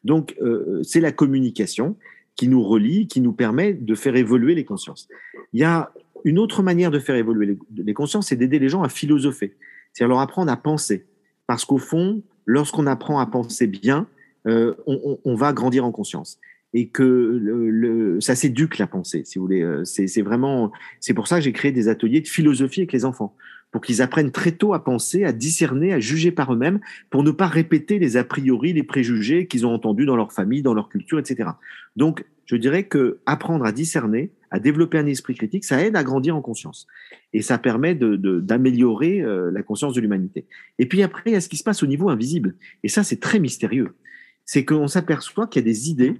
Donc, 0.03 0.35
euh, 0.41 0.81
c'est 0.83 1.01
la 1.01 1.11
communication 1.11 1.97
qui 2.35 2.47
nous 2.47 2.63
relie, 2.63 3.07
qui 3.07 3.21
nous 3.21 3.33
permet 3.33 3.73
de 3.73 3.95
faire 3.95 4.15
évoluer 4.15 4.55
les 4.55 4.65
consciences. 4.65 5.07
Il 5.53 5.59
y 5.59 5.63
a 5.63 5.91
une 6.25 6.39
autre 6.39 6.63
manière 6.63 6.91
de 6.91 6.99
faire 6.99 7.15
évoluer 7.15 7.57
les, 7.75 7.93
consciences, 7.93 8.27
c'est 8.27 8.35
d'aider 8.35 8.59
les 8.59 8.69
gens 8.69 8.83
à 8.83 8.89
philosopher, 8.89 9.55
c'est-à-dire 9.93 10.09
leur 10.09 10.19
apprendre 10.19 10.51
à 10.51 10.57
penser. 10.57 11.05
Parce 11.47 11.65
qu'au 11.65 11.77
fond, 11.77 12.21
lorsqu'on 12.45 12.87
apprend 12.87 13.19
à 13.19 13.25
penser 13.25 13.67
bien, 13.67 14.07
euh, 14.47 14.73
on, 14.85 15.35
va 15.35 15.53
grandir 15.53 15.85
en 15.85 15.91
conscience. 15.91 16.39
et 16.73 16.87
que 16.87 18.17
ça 18.21 18.35
s'éduque 18.35 18.77
la 18.77 18.87
pensée, 18.87 19.23
si 19.25 19.39
vous 19.39 19.45
voulez. 19.45 19.61
Euh, 19.61 19.83
c'est 19.85 20.21
vraiment, 20.21 20.71
c'est 20.99 21.13
pour 21.13 21.27
ça 21.27 21.37
que 21.37 21.41
j'ai 21.41 21.53
créé 21.53 21.71
des 21.71 21.87
ateliers 21.87 22.21
de 22.21 22.27
philosophie 22.27 22.81
avec 22.81 22.93
les 22.93 23.05
enfants, 23.05 23.35
pour 23.71 23.81
qu'ils 23.81 24.01
apprennent 24.01 24.31
très 24.31 24.51
tôt 24.51 24.73
à 24.73 24.83
penser, 24.83 25.23
à 25.23 25.31
discerner, 25.31 25.93
à 25.93 25.99
juger 25.99 26.31
par 26.31 26.53
eux-mêmes, 26.53 26.79
pour 27.09 27.23
ne 27.23 27.31
pas 27.31 27.47
répéter 27.47 27.99
les 27.99 28.17
a 28.17 28.23
priori, 28.23 28.73
les 28.73 28.83
préjugés 28.83 29.47
qu'ils 29.47 29.65
ont 29.65 29.73
entendus 29.73 30.05
dans 30.05 30.15
leur 30.15 30.33
famille, 30.33 30.61
dans 30.61 30.73
leur 30.73 30.89
culture, 30.89 31.19
etc. 31.19 31.51
Donc, 31.95 32.25
je 32.45 32.55
dirais 32.55 32.83
que 32.83 33.19
apprendre 33.27 33.63
à 33.63 33.71
discerner, 33.71 34.31
à 34.49 34.59
développer 34.59 34.97
un 34.97 35.05
esprit 35.05 35.35
critique, 35.35 35.63
ça 35.63 35.85
aide 35.85 35.95
à 35.95 36.03
grandir 36.03 36.35
en 36.35 36.41
conscience. 36.41 36.87
Et 37.31 37.43
ça 37.43 37.59
permet 37.59 37.93
d'améliorer 37.93 39.19
de, 39.19 39.25
euh, 39.25 39.51
la 39.51 39.61
conscience 39.61 39.93
de 39.93 40.01
l'humanité. 40.01 40.45
Et 40.79 40.87
puis 40.87 41.03
après, 41.03 41.21
il 41.27 41.33
y 41.33 41.35
a 41.35 41.41
ce 41.41 41.49
qui 41.49 41.57
se 41.57 41.63
passe 41.63 41.83
au 41.83 41.85
niveau 41.85 42.09
invisible. 42.09 42.55
Et 42.83 42.87
ça, 42.87 43.03
c'est 43.03 43.19
très 43.19 43.37
mystérieux. 43.39 43.89
C'est 44.45 44.65
qu'on 44.65 44.87
s'aperçoit 44.87 45.45
qu'il 45.45 45.61
y 45.61 45.65
a 45.65 45.69
des 45.69 45.91
idées 45.91 46.15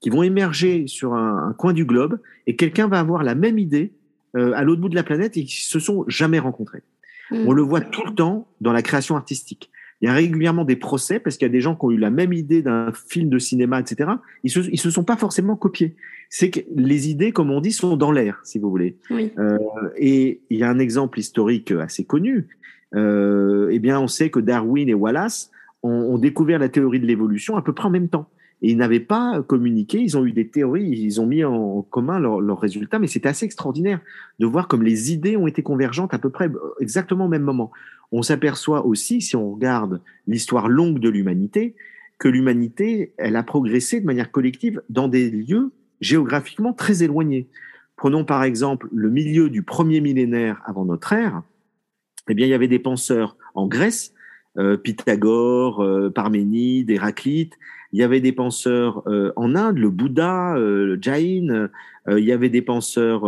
qui 0.00 0.10
vont 0.10 0.22
émerger 0.22 0.86
sur 0.86 1.14
un, 1.14 1.52
coin 1.58 1.72
du 1.72 1.84
globe 1.84 2.20
et 2.46 2.54
quelqu'un 2.54 2.86
va 2.86 3.00
avoir 3.00 3.24
la 3.24 3.34
même 3.34 3.58
idée 3.58 3.94
euh, 4.36 4.52
à 4.54 4.64
l'autre 4.64 4.80
bout 4.80 4.88
de 4.88 4.94
la 4.94 5.02
planète 5.02 5.36
et 5.36 5.44
qui 5.44 5.62
se 5.62 5.78
sont 5.78 6.04
jamais 6.08 6.38
rencontrés. 6.38 6.82
Mm. 7.30 7.46
On 7.46 7.52
le 7.52 7.62
voit 7.62 7.80
tout 7.80 8.04
le 8.06 8.14
temps 8.14 8.48
dans 8.60 8.72
la 8.72 8.82
création 8.82 9.16
artistique. 9.16 9.70
Il 10.00 10.06
y 10.06 10.08
a 10.08 10.12
régulièrement 10.12 10.64
des 10.64 10.76
procès 10.76 11.18
parce 11.18 11.36
qu'il 11.36 11.46
y 11.46 11.50
a 11.50 11.52
des 11.52 11.60
gens 11.60 11.76
qui 11.76 11.84
ont 11.86 11.90
eu 11.90 11.96
la 11.96 12.10
même 12.10 12.32
idée 12.32 12.62
d'un 12.62 12.92
film 13.08 13.30
de 13.30 13.38
cinéma, 13.38 13.80
etc. 13.80 14.10
Ils 14.42 14.50
se, 14.50 14.60
ils 14.60 14.78
se 14.78 14.90
sont 14.90 15.04
pas 15.04 15.16
forcément 15.16 15.56
copiés. 15.56 15.96
C'est 16.28 16.50
que 16.50 16.60
les 16.74 17.08
idées, 17.08 17.32
comme 17.32 17.50
on 17.50 17.60
dit, 17.60 17.72
sont 17.72 17.96
dans 17.96 18.10
l'air, 18.10 18.40
si 18.44 18.58
vous 18.58 18.68
voulez. 18.70 18.96
Euh, 19.10 19.58
et 19.96 20.40
il 20.50 20.58
y 20.58 20.64
a 20.64 20.68
un 20.68 20.78
exemple 20.78 21.18
historique 21.18 21.70
assez 21.70 22.04
connu. 22.04 22.48
Euh, 22.94 23.68
eh 23.70 23.78
bien, 23.78 24.00
on 24.00 24.08
sait 24.08 24.30
que 24.30 24.40
Darwin 24.40 24.88
et 24.88 24.94
Wallace 24.94 25.50
ont, 25.82 25.90
ont 25.90 26.18
découvert 26.18 26.58
la 26.58 26.68
théorie 26.68 27.00
de 27.00 27.06
l'évolution 27.06 27.56
à 27.56 27.62
peu 27.62 27.72
près 27.72 27.86
en 27.86 27.90
même 27.90 28.08
temps. 28.08 28.28
Et 28.62 28.70
ils 28.70 28.76
n'avaient 28.76 29.00
pas 29.00 29.42
communiqué, 29.42 30.00
ils 30.00 30.16
ont 30.16 30.24
eu 30.24 30.32
des 30.32 30.48
théories, 30.48 30.88
ils 30.88 31.20
ont 31.20 31.26
mis 31.26 31.44
en 31.44 31.82
commun 31.82 32.18
leurs 32.18 32.60
résultats, 32.60 32.98
mais 32.98 33.06
c'était 33.06 33.28
assez 33.28 33.44
extraordinaire 33.44 34.00
de 34.38 34.46
voir 34.46 34.68
comme 34.68 34.82
les 34.82 35.12
idées 35.12 35.36
ont 35.36 35.46
été 35.46 35.62
convergentes 35.62 36.14
à 36.14 36.18
peu 36.18 36.30
près 36.30 36.50
exactement 36.80 37.26
au 37.26 37.28
même 37.28 37.42
moment. 37.42 37.72
On 38.12 38.22
s'aperçoit 38.22 38.86
aussi, 38.86 39.20
si 39.20 39.36
on 39.36 39.52
regarde 39.52 40.00
l'histoire 40.26 40.68
longue 40.68 40.98
de 40.98 41.08
l'humanité, 41.08 41.74
que 42.18 42.28
l'humanité, 42.28 43.12
elle 43.18 43.36
a 43.36 43.42
progressé 43.42 44.00
de 44.00 44.06
manière 44.06 44.30
collective 44.30 44.82
dans 44.88 45.08
des 45.08 45.30
lieux 45.30 45.72
géographiquement 46.00 46.72
très 46.72 47.02
éloignés. 47.02 47.48
Prenons 47.96 48.24
par 48.24 48.44
exemple 48.44 48.88
le 48.92 49.10
milieu 49.10 49.50
du 49.50 49.62
premier 49.62 50.00
millénaire 50.00 50.62
avant 50.64 50.84
notre 50.84 51.12
ère. 51.12 51.42
Eh 52.28 52.34
bien, 52.34 52.46
il 52.46 52.50
y 52.50 52.54
avait 52.54 52.68
des 52.68 52.78
penseurs 52.78 53.36
en 53.54 53.66
Grèce, 53.66 54.14
euh, 54.56 54.76
Pythagore, 54.76 55.82
euh, 55.82 56.10
Parménide, 56.10 56.90
Héraclite, 56.90 57.54
il 57.94 57.98
y 57.98 58.02
avait 58.02 58.20
des 58.20 58.32
penseurs 58.32 59.04
euh, 59.06 59.32
en 59.36 59.54
Inde, 59.54 59.78
le 59.78 59.88
Bouddha, 59.88 60.56
euh, 60.56 60.84
le 60.84 60.98
Jain. 61.00 61.68
Euh, 62.08 62.18
il 62.18 62.24
y 62.24 62.32
avait 62.32 62.48
des 62.48 62.60
penseurs 62.60 63.22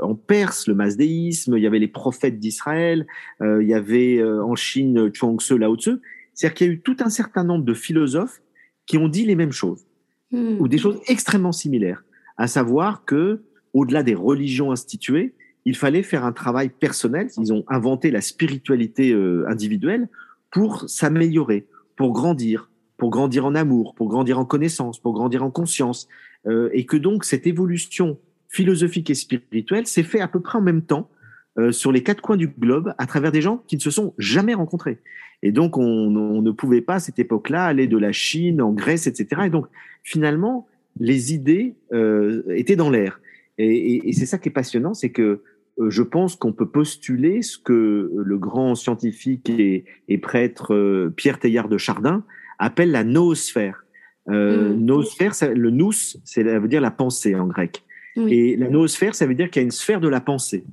en 0.00 0.14
Perse, 0.14 0.68
le 0.68 0.74
masdéisme. 0.74 1.56
Il 1.56 1.62
y 1.62 1.66
avait 1.66 1.78
les 1.78 1.88
prophètes 1.88 2.38
d'Israël. 2.38 3.06
il 3.40 3.66
y 3.66 3.74
avait 3.74 4.22
en 4.22 4.54
Chine 4.54 5.10
Chuang 5.12 5.40
Tzu, 5.40 5.58
Lao 5.58 5.76
Tzu. 5.76 5.96
C'est-à-dire 6.34 6.54
qu'il 6.54 6.66
y 6.66 6.70
a 6.70 6.72
eu 6.74 6.80
tout 6.80 6.96
un 7.00 7.08
certain 7.08 7.42
nombre 7.42 7.64
de 7.64 7.74
philosophes 7.74 8.42
qui 8.84 8.98
ont 8.98 9.08
dit 9.08 9.24
les 9.24 9.34
mêmes 9.34 9.50
choses 9.50 9.86
hmm. 10.30 10.60
ou 10.60 10.68
des 10.68 10.78
choses 10.78 11.00
extrêmement 11.08 11.50
similaires, 11.50 12.04
à 12.36 12.46
savoir 12.46 13.04
que 13.06 13.40
au-delà 13.72 14.04
des 14.04 14.14
religions 14.14 14.70
instituées, 14.70 15.34
il 15.64 15.74
fallait 15.74 16.04
faire 16.04 16.24
un 16.24 16.32
travail 16.32 16.68
personnel. 16.68 17.28
Ils 17.38 17.52
ont 17.52 17.64
inventé 17.66 18.12
la 18.12 18.20
spiritualité 18.20 19.12
individuelle 19.48 20.08
pour 20.52 20.88
s'améliorer, 20.88 21.66
pour 21.96 22.12
grandir, 22.12 22.70
pour 22.96 23.10
grandir 23.10 23.44
en 23.46 23.54
amour, 23.54 23.94
pour 23.94 24.08
grandir 24.08 24.38
en 24.38 24.44
connaissance, 24.44 24.98
pour 24.98 25.12
grandir 25.12 25.42
en 25.42 25.50
conscience, 25.50 26.08
euh, 26.46 26.70
et 26.72 26.86
que 26.86 26.96
donc 26.96 27.24
cette 27.24 27.46
évolution 27.46 28.18
philosophique 28.48 29.10
et 29.10 29.14
spirituelle 29.14 29.86
s'est 29.86 30.02
fait 30.02 30.20
à 30.20 30.28
peu 30.28 30.40
près 30.40 30.58
en 30.58 30.62
même 30.62 30.82
temps 30.82 31.10
euh, 31.58 31.72
sur 31.72 31.92
les 31.92 32.02
quatre 32.02 32.20
coins 32.20 32.36
du 32.36 32.48
globe 32.48 32.94
à 32.98 33.06
travers 33.06 33.32
des 33.32 33.42
gens 33.42 33.62
qui 33.66 33.76
ne 33.76 33.80
se 33.80 33.90
sont 33.90 34.14
jamais 34.18 34.54
rencontrés. 34.54 34.98
Et 35.42 35.52
donc 35.52 35.76
on, 35.76 35.82
on 35.84 36.42
ne 36.42 36.50
pouvait 36.50 36.80
pas 36.80 36.94
à 36.94 37.00
cette 37.00 37.18
époque-là 37.18 37.64
aller 37.64 37.86
de 37.86 37.98
la 37.98 38.12
Chine 38.12 38.62
en 38.62 38.72
Grèce, 38.72 39.06
etc. 39.06 39.42
Et 39.46 39.50
donc 39.50 39.66
finalement 40.02 40.66
les 40.98 41.34
idées 41.34 41.74
euh, 41.92 42.42
étaient 42.54 42.76
dans 42.76 42.90
l'air. 42.90 43.20
Et, 43.58 43.94
et, 43.94 44.08
et 44.08 44.12
c'est 44.12 44.26
ça 44.26 44.38
qui 44.38 44.48
est 44.48 44.52
passionnant, 44.52 44.94
c'est 44.94 45.10
que 45.10 45.42
euh, 45.78 45.90
je 45.90 46.02
pense 46.02 46.36
qu'on 46.36 46.52
peut 46.52 46.68
postuler 46.68 47.42
ce 47.42 47.58
que 47.58 48.10
le 48.14 48.38
grand 48.38 48.74
scientifique 48.74 49.50
et, 49.50 49.84
et 50.08 50.18
prêtre 50.18 50.74
euh, 50.74 51.12
Pierre 51.14 51.38
Teilhard 51.38 51.68
de 51.68 51.78
Chardin 51.78 52.24
appelle 52.58 52.90
la 52.90 53.04
noosphère. 53.04 53.84
Euh, 54.28 54.70
mm. 54.70 54.84
Noosphère, 54.84 55.32
le 55.54 55.70
nous, 55.70 55.92
ça 55.92 56.42
veut 56.42 56.68
dire 56.68 56.80
la 56.80 56.90
pensée 56.90 57.34
en 57.34 57.46
grec. 57.46 57.82
Et 58.28 58.56
la 58.56 58.70
noosphère, 58.70 59.14
ça 59.14 59.26
veut 59.26 59.34
dire 59.34 59.50
qu'il 59.50 59.60
y 59.60 59.64
a 59.64 59.66
une 59.66 59.70
sphère 59.70 60.00
de 60.00 60.08
la 60.08 60.22
pensée. 60.22 60.64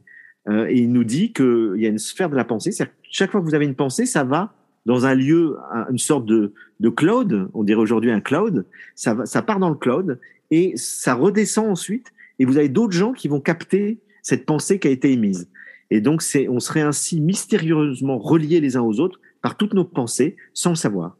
Euh, 0.47 0.65
et 0.69 0.77
il 0.77 0.91
nous 0.93 1.03
dit 1.03 1.33
qu'il 1.33 1.75
y 1.75 1.85
a 1.85 1.89
une 1.89 1.99
sphère 1.99 2.29
de 2.29 2.37
la 2.37 2.45
pensée. 2.45 2.71
C'est-à-dire 2.71 2.93
que 2.93 2.99
chaque 3.11 3.31
fois 3.31 3.41
que 3.41 3.45
vous 3.45 3.53
avez 3.53 3.65
une 3.65 3.75
pensée, 3.75 4.05
ça 4.05 4.23
va 4.23 4.53
dans 4.85 5.05
un 5.05 5.13
lieu, 5.13 5.57
une 5.89 5.97
sorte 5.97 6.25
de, 6.25 6.53
de 6.79 6.89
cloud, 6.89 7.49
on 7.53 7.63
dirait 7.63 7.81
aujourd'hui 7.81 8.11
un 8.11 8.21
cloud, 8.21 8.65
ça, 8.95 9.13
va, 9.13 9.25
ça 9.25 9.41
part 9.41 9.59
dans 9.59 9.69
le 9.69 9.75
cloud 9.75 10.19
et 10.51 10.73
ça 10.75 11.15
redescend 11.15 11.69
ensuite. 11.69 12.13
Et 12.39 12.45
vous 12.45 12.57
avez 12.57 12.69
d'autres 12.69 12.93
gens 12.93 13.13
qui 13.13 13.27
vont 13.27 13.39
capter 13.39 13.99
cette 14.21 14.45
pensée 14.45 14.79
qui 14.79 14.87
a 14.87 14.91
été 14.91 15.11
émise. 15.11 15.49
Et 15.91 16.01
donc, 16.01 16.21
c'est, 16.21 16.47
on 16.49 16.59
serait 16.59 16.81
ainsi 16.81 17.21
mystérieusement 17.21 18.17
reliés 18.17 18.59
les 18.59 18.77
uns 18.77 18.81
aux 18.81 18.99
autres 18.99 19.19
par 19.41 19.57
toutes 19.57 19.73
nos 19.73 19.85
pensées 19.85 20.35
sans 20.53 20.71
le 20.71 20.75
savoir. 20.75 21.17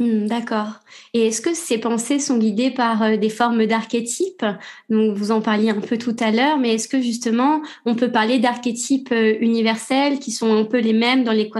Hmm, 0.00 0.24
d'accord. 0.24 0.80
Et 1.12 1.26
est-ce 1.26 1.42
que 1.42 1.52
ces 1.52 1.76
pensées 1.76 2.18
sont 2.18 2.38
guidées 2.38 2.70
par 2.70 3.02
euh, 3.02 3.16
des 3.18 3.28
formes 3.28 3.66
d'archétypes? 3.66 4.46
Donc, 4.88 5.14
vous 5.14 5.30
en 5.30 5.42
parliez 5.42 5.68
un 5.68 5.82
peu 5.82 5.98
tout 5.98 6.16
à 6.20 6.30
l'heure, 6.30 6.58
mais 6.58 6.74
est-ce 6.74 6.88
que 6.88 7.02
justement, 7.02 7.60
on 7.84 7.94
peut 7.94 8.10
parler 8.10 8.38
d'archétypes 8.38 9.12
euh, 9.12 9.34
universels 9.42 10.18
qui 10.18 10.30
sont 10.30 10.54
un 10.54 10.64
peu 10.64 10.80
les 10.80 10.94
mêmes 10.94 11.22
dans 11.22 11.32
les 11.32 11.50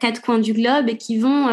quatre 0.00 0.22
coins 0.22 0.38
du 0.38 0.52
globe 0.52 0.88
et 0.88 0.96
qui 0.96 1.18
vont 1.18 1.48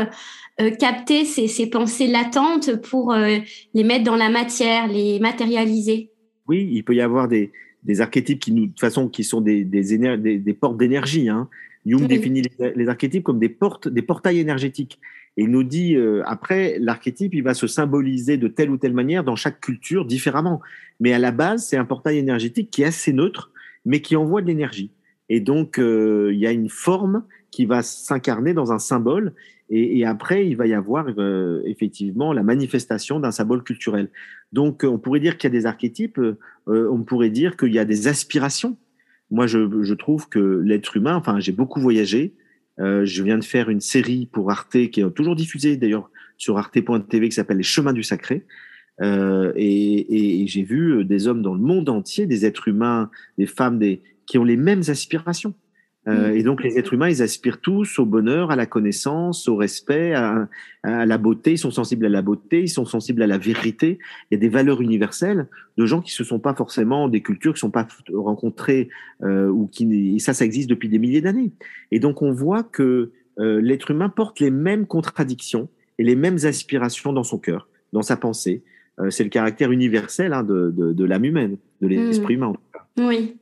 euh, 0.62 0.70
capter 0.70 1.26
ces, 1.26 1.68
pensées 1.68 2.06
latentes 2.06 2.76
pour 2.76 3.14
les 3.14 3.84
mettre 3.84 4.04
dans 4.04 4.16
la 4.16 4.30
matière, 4.30 4.88
les 4.88 5.20
matérialiser? 5.20 6.12
Oui, 6.48 6.70
il 6.72 6.84
peut 6.84 6.94
y 6.94 7.02
avoir 7.02 7.28
des, 7.28 7.52
archétypes 8.00 8.40
qui, 8.40 8.52
nous, 8.52 8.68
de 8.68 8.68
toute 8.68 8.80
façon, 8.80 9.10
qui 9.10 9.24
sont 9.24 9.42
des, 9.42 9.64
des, 9.64 10.54
portes 10.54 10.78
d'énergie. 10.78 11.28
Hein. 11.28 11.50
Jung 11.88 12.06
définit 12.06 12.44
les, 12.44 12.74
les, 12.76 12.88
archétypes 12.88 13.24
comme 13.24 13.40
des 13.40 13.50
portes, 13.50 13.88
des 13.88 14.04
portails 14.04 14.40
énergétiques. 14.40 15.00
Et 15.38 15.44
il 15.44 15.52
nous 15.52 15.64
dit, 15.64 15.96
euh, 15.96 16.24
après, 16.26 16.78
l'archétype, 16.80 17.34
il 17.34 17.44
va 17.44 17.54
se 17.54 17.68
symboliser 17.68 18.38
de 18.38 18.48
telle 18.48 18.70
ou 18.70 18.78
telle 18.78 18.94
manière 18.94 19.24
dans 19.24 19.36
chaque 19.36 19.60
culture 19.60 20.06
différemment. 20.06 20.62
Mais 21.00 21.14
à 21.14 21.20
la 21.20 21.32
base, 21.32 21.66
c'est 21.66 21.78
un 21.78 21.86
portail 21.86 22.18
énergétique 22.18 22.72
qui 22.72 22.84
est 22.84 22.86
assez 22.86 23.12
neutre, 23.12 23.52
mais 23.86 24.02
qui 24.02 24.16
envoie 24.16 24.42
de 24.42 24.48
l'énergie. 24.48 24.92
Et 25.28 25.42
donc, 25.42 25.78
euh, 25.78 26.32
il 26.32 26.40
y 26.40 26.48
a 26.48 26.52
une 26.52 26.70
forme 26.70 27.24
qui 27.52 27.66
va 27.66 27.82
s'incarner 27.82 28.54
dans 28.54 28.72
un 28.72 28.80
symbole. 28.80 29.34
Et, 29.70 30.06
après, 30.06 30.48
il 30.48 30.56
va 30.56 30.68
y 30.68 30.74
avoir 30.74 31.08
euh, 31.18 31.64
effectivement 31.66 32.34
la 32.34 32.44
manifestation 32.44 33.20
d'un 33.20 33.32
symbole 33.32 33.64
culturel. 33.64 34.10
Donc, 34.54 34.84
on 34.84 35.00
pourrait 35.00 35.20
dire 35.20 35.38
qu'il 35.38 35.52
y 35.52 35.56
a 35.56 35.60
des 35.60 35.66
archétypes, 35.66 36.22
on 36.68 37.02
pourrait 37.02 37.32
dire 37.32 37.58
qu'il 37.58 37.74
y 37.74 37.80
a 37.80 37.86
des 37.86 38.08
aspirations. 38.08 38.78
Moi, 39.32 39.48
je, 39.48 39.82
je 39.82 39.94
trouve 39.96 40.30
que 40.30 40.62
l'être 40.64 40.96
humain, 40.96 41.16
enfin, 41.16 41.40
j'ai 41.40 41.52
beaucoup 41.52 41.82
voyagé, 41.82 42.36
euh, 42.80 43.06
je 43.06 43.24
viens 43.24 43.38
de 43.38 43.44
faire 43.44 43.70
une 43.70 43.82
série 43.82 44.28
pour 44.32 44.52
Arte 44.52 44.90
qui 44.90 45.02
est 45.02 45.10
toujours 45.12 45.36
diffusée 45.36 45.78
d'ailleurs 45.78 46.10
sur 46.38 46.58
arte.tv 46.58 47.30
qui 47.30 47.36
s'appelle 47.36 47.58
Les 47.58 47.64
Chemins 47.64 47.94
du 47.94 48.04
Sacré. 48.04 48.46
Euh, 49.02 49.52
et, 49.56 50.42
et 50.42 50.48
j'ai 50.48 50.64
vu 50.64 51.04
des 51.04 51.28
hommes 51.28 51.42
dans 51.42 51.54
le 51.54 51.62
monde 51.62 51.90
entier, 51.90 52.26
des 52.26 52.46
êtres 52.46 52.68
humains, 52.68 53.10
des 53.38 53.46
femmes, 53.46 53.80
des, 53.80 54.02
qui 54.26 54.38
ont 54.38 54.44
les 54.44 54.58
mêmes 54.58 54.84
aspirations. 54.88 55.54
Euh, 56.08 56.32
mm. 56.32 56.36
et 56.36 56.44
donc 56.44 56.64
les 56.64 56.78
êtres 56.78 56.94
humains, 56.94 57.10
ils 57.10 57.22
aspirent 57.22 57.60
tous 57.60 58.00
au 58.00 58.06
bonheur, 58.06 58.52
à 58.52 58.56
la 58.56 58.66
connaissance, 58.66 59.48
au 59.48 59.56
respect, 59.56 60.14
à, 60.14 60.48
à, 60.84 61.06
la 61.06 61.18
beauté. 61.18 61.54
Ils 61.54 61.58
sont 61.58 61.72
sensibles 61.72 62.06
à 62.06 62.10
la 62.10 62.22
beauté, 62.22 62.62
ils 62.62 62.70
sont 62.70 62.86
sensibles 62.86 63.22
à 63.24 63.28
la 63.28 63.38
vérité. 63.38 63.98
Il 64.30 64.36
y 64.36 64.38
a 64.38 64.40
des 64.40 64.50
valeurs 64.50 64.82
universelles 64.82 65.48
de 65.78 65.86
gens 65.86 66.02
qui 66.02 66.12
se 66.12 66.24
sont 66.24 66.40
pas 66.40 66.54
forcément 66.54 67.08
des 67.08 67.22
cultures 67.22 67.54
qui 67.54 67.60
sont 67.60 67.72
pas 67.72 67.88
rencontrées 68.14 68.90
euh, 69.24 69.48
ou 69.50 69.68
qui 69.68 70.16
et 70.16 70.20
ça, 70.20 70.34
ça 70.34 70.46
existe 70.46 70.70
depuis 70.70 70.90
des 70.90 71.00
milliers 71.00 71.22
d'années. 71.22 71.52
Et 71.92 72.00
donc 72.00 72.22
on 72.22 72.32
voit 72.32 72.64
que 72.64 73.12
euh, 73.40 73.62
l'être 73.62 73.92
humain 73.92 74.10
porte 74.10 74.40
les 74.40 74.52
mêmes 74.52 74.86
contradictions 74.86 75.70
et 75.98 76.04
les 76.04 76.16
mêmes 76.16 76.38
aspirations 76.44 77.14
dans 77.14 77.24
son 77.24 77.38
cœur, 77.38 77.68
dans 77.94 78.02
sa 78.02 78.18
pensée. 78.18 78.64
Euh, 79.00 79.10
c'est 79.10 79.24
le 79.24 79.30
caractère 79.30 79.72
universel 79.72 80.34
hein, 80.34 80.44
de, 80.44 80.72
de, 80.76 80.94
de 80.94 81.06
l'âme 81.06 81.26
humaine, 81.26 81.58
de 81.82 81.88
l'esprit 81.88 82.36
mm. 82.36 82.38
humain. 82.38 82.48
En 82.48 82.54
tout 82.54 82.62
cas. 82.74 82.86
Oui. 82.98 83.36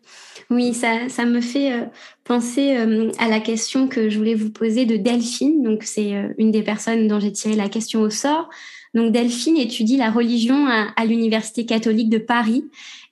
Oui, 0.50 0.74
ça, 0.74 1.10
ça 1.10 1.26
me 1.26 1.42
fait 1.42 1.74
euh, 1.74 1.86
penser 2.24 2.76
euh, 2.78 3.12
à 3.18 3.28
la 3.28 3.40
question 3.40 3.88
que 3.88 4.10
je 4.10 4.18
voulais 4.18 4.36
vous 4.36 4.52
poser 4.52 4.86
de 4.86 4.98
Delphine. 4.98 5.64
Donc, 5.64 5.84
c'est 5.84 6.16
euh, 6.16 6.30
une 6.38 6.52
des 6.52 6.64
personnes 6.64 7.08
dont 7.08 7.20
j'ai 7.20 7.32
tiré 7.32 7.56
la 7.56 7.70
question 7.70 8.02
au 8.02 8.10
sort. 8.10 8.50
Donc, 8.94 9.12
Delphine 9.12 9.58
étudie 9.58 9.98
la 9.98 10.12
religion 10.12 10.68
à, 10.68 11.06
l'Université 11.06 11.66
catholique 11.66 12.10
de 12.10 12.20
Paris. 12.20 12.66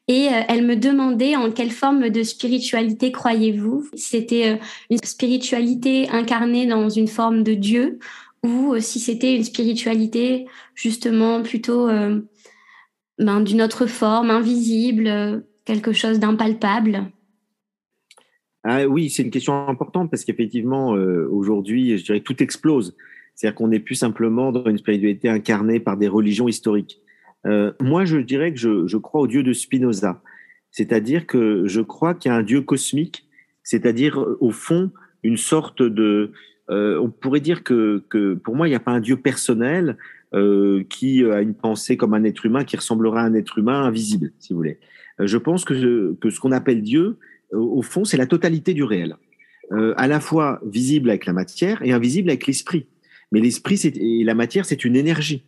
Et 0.07 0.27
elle 0.49 0.65
me 0.65 0.75
demandait 0.75 1.37
en 1.37 1.51
quelle 1.51 1.71
forme 1.71 2.09
de 2.09 2.23
spiritualité 2.23 3.11
croyez-vous? 3.13 3.87
C'était 3.93 4.59
une 4.89 4.97
spiritualité 4.97 6.09
incarnée 6.09 6.65
dans 6.65 6.89
une 6.89 7.07
forme 7.07 7.43
de 7.43 7.53
Dieu 7.53 7.97
ou 8.43 8.75
si 8.79 8.99
c'était 8.99 9.35
une 9.35 9.43
spiritualité 9.43 10.47
justement 10.75 11.41
plutôt 11.43 11.87
ben, 13.21 13.41
d'une 13.41 13.61
autre 13.61 13.85
forme, 13.85 14.31
invisible, 14.31 15.43
quelque 15.65 15.93
chose 15.93 16.19
d'impalpable 16.19 17.11
ah, 18.63 18.87
Oui, 18.87 19.09
c'est 19.09 19.23
une 19.23 19.29
question 19.29 19.67
importante 19.67 20.09
parce 20.09 20.25
qu'effectivement, 20.25 20.95
euh, 20.95 21.27
aujourd'hui, 21.29 21.97
je 21.97 22.03
dirais 22.03 22.21
tout 22.21 22.41
explose. 22.41 22.95
C'est-à-dire 23.35 23.55
qu'on 23.55 23.67
n'est 23.67 23.79
plus 23.79 23.95
simplement 23.95 24.51
dans 24.51 24.65
une 24.65 24.77
spiritualité 24.77 25.29
incarnée 25.29 25.79
par 25.79 25.97
des 25.97 26.07
religions 26.07 26.47
historiques. 26.47 26.99
Euh, 27.45 27.71
moi, 27.79 28.05
je 28.05 28.17
dirais 28.17 28.53
que 28.53 28.59
je, 28.59 28.97
crois 28.97 29.21
au 29.21 29.27
Dieu 29.27 29.43
de 29.43 29.53
Spinoza. 29.53 30.21
C'est-à-dire 30.71 31.27
que 31.27 31.67
je 31.67 31.81
crois 31.81 32.13
qu'il 32.13 32.31
y 32.31 32.33
a 32.33 32.37
un 32.37 32.43
Dieu 32.43 32.61
cosmique, 32.61 33.27
c'est-à-dire 33.63 34.23
au 34.39 34.51
fond 34.51 34.91
une 35.23 35.37
sorte 35.37 35.83
de... 35.83 36.31
Euh, 36.69 36.99
on 36.99 37.09
pourrait 37.09 37.39
dire 37.39 37.63
que, 37.63 38.03
que 38.09 38.33
pour 38.33 38.55
moi, 38.55 38.67
il 38.67 38.71
n'y 38.71 38.75
a 38.75 38.79
pas 38.79 38.91
un 38.91 38.99
Dieu 38.99 39.17
personnel 39.17 39.97
euh, 40.33 40.83
qui 40.89 41.23
a 41.25 41.41
une 41.41 41.53
pensée 41.53 41.97
comme 41.97 42.13
un 42.13 42.23
être 42.23 42.45
humain, 42.45 42.63
qui 42.63 42.77
ressemblera 42.77 43.21
à 43.21 43.25
un 43.25 43.33
être 43.33 43.57
humain 43.57 43.83
invisible, 43.83 44.31
si 44.39 44.53
vous 44.53 44.57
voulez. 44.57 44.79
Euh, 45.19 45.27
je 45.27 45.37
pense 45.37 45.65
que, 45.65 46.13
que 46.19 46.29
ce 46.29 46.39
qu'on 46.39 46.51
appelle 46.51 46.81
Dieu, 46.81 47.17
au 47.51 47.81
fond, 47.81 48.05
c'est 48.05 48.17
la 48.17 48.27
totalité 48.27 48.73
du 48.73 48.83
réel, 48.83 49.17
euh, 49.71 49.93
à 49.97 50.07
la 50.07 50.19
fois 50.19 50.61
visible 50.65 51.09
avec 51.09 51.25
la 51.25 51.33
matière 51.33 51.81
et 51.83 51.91
invisible 51.91 52.29
avec 52.29 52.47
l'esprit. 52.47 52.87
Mais 53.31 53.39
l'esprit 53.39 53.79
et 53.83 54.23
la 54.23 54.35
matière, 54.35 54.65
c'est 54.65 54.83
une 54.83 54.95
énergie. 54.95 55.43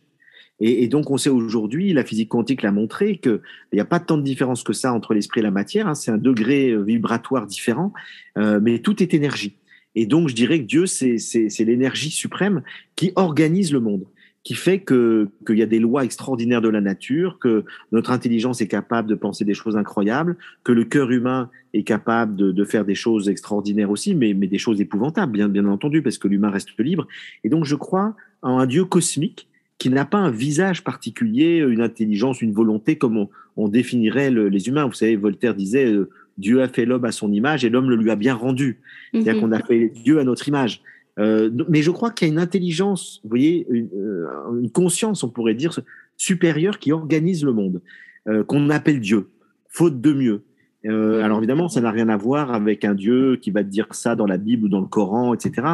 Et, 0.59 0.83
et, 0.83 0.87
donc, 0.87 1.09
on 1.11 1.17
sait 1.17 1.29
aujourd'hui, 1.29 1.93
la 1.93 2.05
physique 2.05 2.29
quantique 2.29 2.61
l'a 2.61 2.71
montré, 2.71 3.17
qu'il 3.17 3.41
n'y 3.73 3.79
a 3.79 3.85
pas 3.85 3.99
tant 3.99 4.17
de 4.17 4.23
différence 4.23 4.63
que 4.63 4.71
ça 4.71 4.93
entre 4.93 5.13
l'esprit 5.13 5.41
et 5.41 5.43
la 5.43 5.51
matière. 5.51 5.87
Hein, 5.87 5.95
c'est 5.95 6.11
un 6.11 6.17
degré 6.17 6.75
vibratoire 6.83 7.47
différent, 7.47 7.91
euh, 8.37 8.59
mais 8.61 8.79
tout 8.79 9.01
est 9.01 9.13
énergie. 9.13 9.57
Et 9.95 10.05
donc, 10.05 10.29
je 10.29 10.35
dirais 10.35 10.59
que 10.59 10.65
Dieu, 10.65 10.85
c'est 10.85 11.59
l'énergie 11.59 12.09
suprême 12.09 12.63
qui 12.95 13.11
organise 13.15 13.73
le 13.73 13.79
monde 13.79 14.05
qui 14.43 14.55
fait 14.55 14.79
que 14.79 15.29
qu'il 15.47 15.57
y 15.57 15.61
a 15.61 15.65
des 15.65 15.79
lois 15.79 16.03
extraordinaires 16.03 16.61
de 16.61 16.69
la 16.69 16.81
nature, 16.81 17.39
que 17.39 17.63
notre 17.91 18.11
intelligence 18.11 18.61
est 18.61 18.67
capable 18.67 19.07
de 19.07 19.15
penser 19.15 19.45
des 19.45 19.53
choses 19.53 19.77
incroyables, 19.77 20.35
que 20.63 20.71
le 20.71 20.83
cœur 20.83 21.11
humain 21.11 21.49
est 21.73 21.83
capable 21.83 22.35
de, 22.35 22.51
de 22.51 22.63
faire 22.65 22.83
des 22.83 22.95
choses 22.95 23.29
extraordinaires 23.29 23.89
aussi, 23.89 24.15
mais, 24.15 24.33
mais 24.33 24.47
des 24.47 24.57
choses 24.57 24.81
épouvantables, 24.81 25.31
bien, 25.31 25.47
bien 25.47 25.65
entendu, 25.65 26.01
parce 26.01 26.17
que 26.17 26.27
l'humain 26.27 26.49
reste 26.49 26.77
libre. 26.79 27.07
Et 27.43 27.49
donc, 27.49 27.63
je 27.63 27.75
crois 27.75 28.15
en 28.41 28.59
un 28.59 28.65
Dieu 28.65 28.83
cosmique 28.83 29.47
qui 29.77 29.89
n'a 29.89 30.05
pas 30.05 30.19
un 30.19 30.31
visage 30.31 30.83
particulier, 30.83 31.57
une 31.57 31.81
intelligence, 31.81 32.41
une 32.41 32.53
volonté 32.53 32.97
comme 32.97 33.17
on, 33.17 33.29
on 33.57 33.67
définirait 33.67 34.31
les 34.31 34.67
humains. 34.67 34.85
Vous 34.85 34.93
savez, 34.93 35.15
Voltaire 35.15 35.55
disait 35.55 35.91
euh, 35.91 36.09
Dieu 36.37 36.61
a 36.61 36.67
fait 36.67 36.85
l'homme 36.85 37.05
à 37.05 37.11
son 37.11 37.31
image 37.31 37.63
et 37.65 37.69
l'homme 37.69 37.89
le 37.89 37.95
lui 37.95 38.11
a 38.11 38.15
bien 38.15 38.33
rendu. 38.33 38.79
C'est-à-dire 39.11 39.35
mhm. 39.35 39.41
qu'on 39.41 39.51
a 39.51 39.59
fait 39.59 39.89
Dieu 39.89 40.19
à 40.19 40.23
notre 40.23 40.47
image. 40.47 40.81
Euh, 41.19 41.51
mais 41.69 41.81
je 41.81 41.91
crois 41.91 42.11
qu'il 42.11 42.27
y 42.27 42.31
a 42.31 42.33
une 42.33 42.39
intelligence, 42.39 43.19
vous 43.23 43.29
voyez, 43.29 43.67
une, 43.69 43.89
euh, 43.95 44.61
une, 44.61 44.71
conscience, 44.71 45.23
on 45.23 45.29
pourrait 45.29 45.53
dire, 45.53 45.79
supérieure 46.17 46.79
qui 46.79 46.91
organise 46.91 47.43
le 47.43 47.53
monde, 47.53 47.81
euh, 48.27 48.43
qu'on 48.43 48.69
appelle 48.69 48.99
Dieu, 48.99 49.29
faute 49.67 49.99
de 49.99 50.13
mieux. 50.13 50.43
Euh, 50.85 51.21
alors 51.23 51.37
évidemment, 51.37 51.69
ça 51.69 51.81
n'a 51.81 51.91
rien 51.91 52.09
à 52.09 52.17
voir 52.17 52.53
avec 52.53 52.83
un 52.85 52.93
Dieu 52.93 53.37
qui 53.37 53.51
va 53.51 53.63
dire 53.63 53.87
ça 53.91 54.15
dans 54.15 54.25
la 54.25 54.37
Bible 54.37 54.65
ou 54.65 54.69
dans 54.69 54.81
le 54.81 54.87
Coran, 54.87 55.33
etc. 55.33 55.67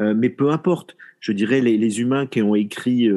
Euh, 0.00 0.14
mais 0.16 0.28
peu 0.28 0.50
importe. 0.50 0.96
Je 1.20 1.32
dirais 1.32 1.62
les, 1.62 1.78
les 1.78 2.00
humains 2.02 2.26
qui 2.26 2.42
ont 2.42 2.54
écrit 2.54 3.08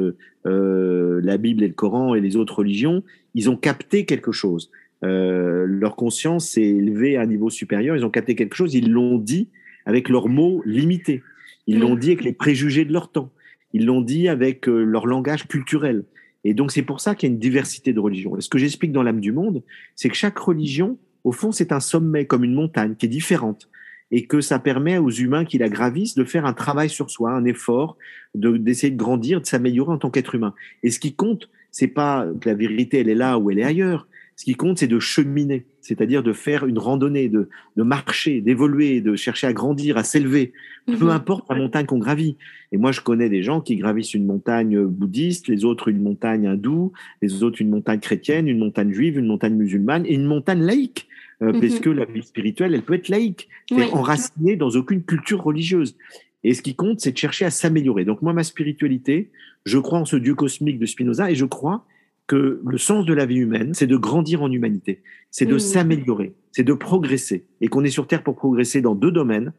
la 0.44 1.36
Bible 1.36 1.62
et 1.62 1.68
le 1.68 1.74
Coran 1.74 2.14
et 2.14 2.22
les 2.22 2.36
autres 2.36 2.60
religions, 2.60 3.02
ils 3.34 3.50
ont 3.50 3.56
capté 3.56 4.06
quelque 4.06 4.32
chose. 4.32 4.70
leur 5.02 5.94
conscience 5.94 6.48
s'est 6.48 6.62
élevée 6.62 7.18
à 7.18 7.20
un 7.20 7.26
niveau 7.26 7.50
supérieur. 7.50 7.98
Ils 7.98 8.06
ont 8.06 8.10
capté 8.10 8.34
quelque 8.34 8.54
chose. 8.54 8.74
Ils 8.74 8.90
l'ont 8.90 9.18
dit 9.18 9.50
avec 9.84 10.08
leurs 10.08 10.28
mots 10.28 10.62
limités. 10.64 11.22
Ils 11.68 11.78
l'ont 11.78 11.96
dit 11.96 12.08
avec 12.08 12.24
les 12.24 12.32
préjugés 12.32 12.86
de 12.86 12.92
leur 12.92 13.12
temps. 13.12 13.30
Ils 13.74 13.84
l'ont 13.84 14.00
dit 14.00 14.28
avec 14.28 14.68
euh, 14.68 14.82
leur 14.82 15.06
langage 15.06 15.46
culturel. 15.46 16.04
Et 16.42 16.54
donc, 16.54 16.72
c'est 16.72 16.82
pour 16.82 17.00
ça 17.00 17.14
qu'il 17.14 17.28
y 17.28 17.30
a 17.30 17.34
une 17.34 17.38
diversité 17.38 17.92
de 17.92 18.00
religions. 18.00 18.36
Et 18.38 18.40
ce 18.40 18.48
que 18.48 18.58
j'explique 18.58 18.90
dans 18.90 19.02
l'âme 19.02 19.20
du 19.20 19.32
monde, 19.32 19.62
c'est 19.94 20.08
que 20.08 20.16
chaque 20.16 20.38
religion, 20.38 20.96
au 21.24 21.32
fond, 21.32 21.52
c'est 21.52 21.70
un 21.70 21.80
sommet, 21.80 22.24
comme 22.24 22.42
une 22.42 22.54
montagne, 22.54 22.94
qui 22.96 23.04
est 23.04 23.10
différente. 23.10 23.68
Et 24.10 24.24
que 24.24 24.40
ça 24.40 24.58
permet 24.58 24.96
aux 24.96 25.10
humains 25.10 25.44
qui 25.44 25.58
la 25.58 25.68
gravissent 25.68 26.14
de 26.14 26.24
faire 26.24 26.46
un 26.46 26.54
travail 26.54 26.88
sur 26.88 27.10
soi, 27.10 27.32
un 27.32 27.44
effort, 27.44 27.98
d'essayer 28.34 28.90
de, 28.90 28.96
grandir, 28.96 29.42
de 29.42 29.46
s'améliorer 29.46 29.92
en 29.92 29.98
tant 29.98 30.10
qu'être 30.10 30.34
humain. 30.34 30.54
Et 30.82 30.90
ce 30.90 30.98
qui 30.98 31.14
compte, 31.14 31.50
c'est 31.70 31.88
pas 31.88 32.26
que 32.40 32.48
la 32.48 32.54
vérité, 32.54 33.00
elle 33.00 33.10
est 33.10 33.14
là 33.14 33.38
ou 33.38 33.50
elle 33.50 33.58
est 33.58 33.64
ailleurs. 33.64 34.08
Ce 34.38 34.44
qui 34.44 34.54
compte, 34.54 34.78
c'est 34.78 34.86
de 34.86 35.00
cheminer, 35.00 35.66
c'est-à-dire 35.80 36.22
de 36.22 36.32
faire 36.32 36.64
une 36.64 36.78
randonnée, 36.78 37.28
de, 37.28 37.48
de 37.76 37.82
marcher, 37.82 38.40
d'évoluer, 38.40 39.00
de 39.00 39.16
chercher 39.16 39.48
à 39.48 39.52
grandir, 39.52 39.96
à 39.96 40.04
s'élever, 40.04 40.52
peu 40.86 41.06
mhm. 41.06 41.10
importe 41.10 41.50
la 41.50 41.56
montagne 41.56 41.86
qu'on 41.86 41.98
gravit. 41.98 42.36
Et 42.70 42.76
moi, 42.76 42.92
je 42.92 43.00
connais 43.00 43.28
des 43.28 43.42
gens 43.42 43.60
qui 43.60 43.74
gravissent 43.74 44.14
une 44.14 44.26
montagne 44.26 44.80
bouddhiste, 44.84 45.48
les 45.48 45.64
autres 45.64 45.88
une 45.88 46.00
montagne 46.00 46.46
hindoue, 46.46 46.92
les 47.20 47.42
autres 47.42 47.60
une 47.60 47.70
montagne 47.70 47.98
chrétienne, 47.98 48.46
une 48.46 48.60
montagne 48.60 48.92
juive, 48.92 49.18
une 49.18 49.26
montagne 49.26 49.56
musulmane 49.56 50.06
et 50.06 50.14
une 50.14 50.26
montagne 50.26 50.62
laïque. 50.62 51.08
Euh, 51.42 51.52
mhm. 51.52 51.60
Parce 51.60 51.80
que 51.80 51.90
la 51.90 52.04
vie 52.04 52.22
spirituelle, 52.22 52.74
elle 52.74 52.82
peut 52.82 52.94
être 52.94 53.08
laïque, 53.08 53.48
c'est 53.68 53.92
enracinée 53.92 54.54
dans 54.54 54.70
aucune 54.70 55.02
culture 55.02 55.42
religieuse. 55.42 55.96
Et 56.44 56.54
ce 56.54 56.62
qui 56.62 56.76
compte, 56.76 57.00
c'est 57.00 57.10
de 57.10 57.18
chercher 57.18 57.44
à 57.44 57.50
s'améliorer. 57.50 58.04
Donc 58.04 58.22
moi, 58.22 58.32
ma 58.32 58.44
spiritualité, 58.44 59.30
je 59.64 59.78
crois 59.78 59.98
en 59.98 60.04
ce 60.04 60.14
Dieu 60.14 60.36
cosmique 60.36 60.78
de 60.78 60.86
Spinoza 60.86 61.28
et 61.28 61.34
je 61.34 61.44
crois 61.44 61.84
que 62.28 62.60
le 62.64 62.78
sens 62.78 63.06
de 63.06 63.14
la 63.14 63.26
vie 63.26 63.38
humaine, 63.38 63.74
c'est 63.74 63.86
de 63.88 63.96
grandir 63.96 64.42
en 64.42 64.52
humanité, 64.52 65.02
c'est 65.30 65.46
de 65.46 65.56
mmh. 65.56 65.58
s'améliorer, 65.58 66.34
c'est 66.52 66.62
de 66.62 66.74
progresser, 66.74 67.46
et 67.60 67.68
qu'on 67.68 67.82
est 67.82 67.90
sur 67.90 68.06
Terre 68.06 68.22
pour 68.22 68.36
progresser 68.36 68.80
dans 68.80 68.94
deux 68.94 69.10
domaines, 69.10 69.52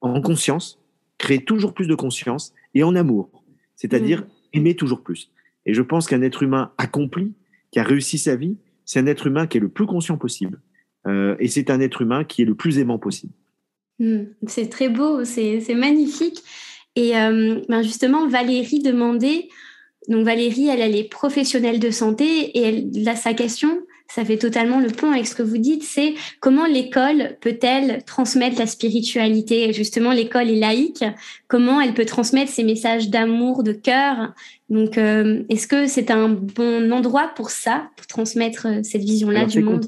en 0.00 0.20
conscience, 0.20 0.80
créer 1.18 1.42
toujours 1.42 1.72
plus 1.72 1.88
de 1.88 1.94
conscience, 1.94 2.54
et 2.74 2.84
en 2.84 2.94
amour, 2.94 3.42
c'est-à-dire 3.74 4.20
mmh. 4.20 4.26
aimer 4.52 4.76
toujours 4.76 5.02
plus. 5.02 5.32
Et 5.66 5.72
je 5.72 5.80
pense 5.82 6.06
qu'un 6.06 6.20
être 6.22 6.42
humain 6.42 6.72
accompli, 6.76 7.32
qui 7.70 7.80
a 7.80 7.82
réussi 7.84 8.18
sa 8.18 8.36
vie, 8.36 8.58
c'est 8.84 9.00
un 9.00 9.06
être 9.06 9.26
humain 9.26 9.46
qui 9.46 9.56
est 9.56 9.62
le 9.62 9.70
plus 9.70 9.86
conscient 9.86 10.18
possible, 10.18 10.60
euh, 11.06 11.36
et 11.40 11.48
c'est 11.48 11.70
un 11.70 11.80
être 11.80 12.02
humain 12.02 12.22
qui 12.24 12.42
est 12.42 12.46
le 12.46 12.54
plus 12.54 12.78
aimant 12.78 12.98
possible. 12.98 13.32
Mmh. 13.98 14.24
C'est 14.46 14.68
très 14.68 14.90
beau, 14.90 15.24
c'est 15.24 15.74
magnifique. 15.74 16.42
Et 16.96 17.16
euh, 17.16 17.62
ben 17.68 17.82
justement, 17.82 18.28
Valérie 18.28 18.80
demandait 18.80 19.48
donc 20.08 20.24
Valérie, 20.24 20.68
elle, 20.68 20.80
elle 20.80 20.96
est 20.96 21.08
professionnelle 21.08 21.80
de 21.80 21.90
santé 21.90 22.24
et 22.24 22.62
elle, 22.62 23.02
là, 23.02 23.16
sa 23.16 23.34
question, 23.34 23.80
ça 24.08 24.24
fait 24.24 24.36
totalement 24.36 24.80
le 24.80 24.88
pont 24.88 25.10
avec 25.10 25.26
ce 25.26 25.34
que 25.34 25.42
vous 25.42 25.58
dites, 25.58 25.82
c'est 25.82 26.14
comment 26.40 26.66
l'école 26.66 27.36
peut-elle 27.40 28.04
transmettre 28.04 28.58
la 28.58 28.66
spiritualité? 28.66 29.72
Justement, 29.72 30.12
l'école 30.12 30.50
est 30.50 30.58
laïque. 30.58 31.04
Comment 31.48 31.80
elle 31.80 31.94
peut 31.94 32.04
transmettre 32.04 32.52
ces 32.52 32.64
messages 32.64 33.10
d'amour, 33.10 33.62
de 33.62 33.72
cœur? 33.72 34.32
Donc, 34.68 34.98
euh, 34.98 35.42
est-ce 35.48 35.66
que 35.66 35.86
c'est 35.86 36.10
un 36.10 36.28
bon 36.28 36.92
endroit 36.92 37.32
pour 37.34 37.50
ça, 37.50 37.88
pour 37.96 38.06
transmettre 38.06 38.66
euh, 38.66 38.82
cette 38.82 39.02
vision-là 39.02 39.46
du 39.46 39.62
monde? 39.62 39.86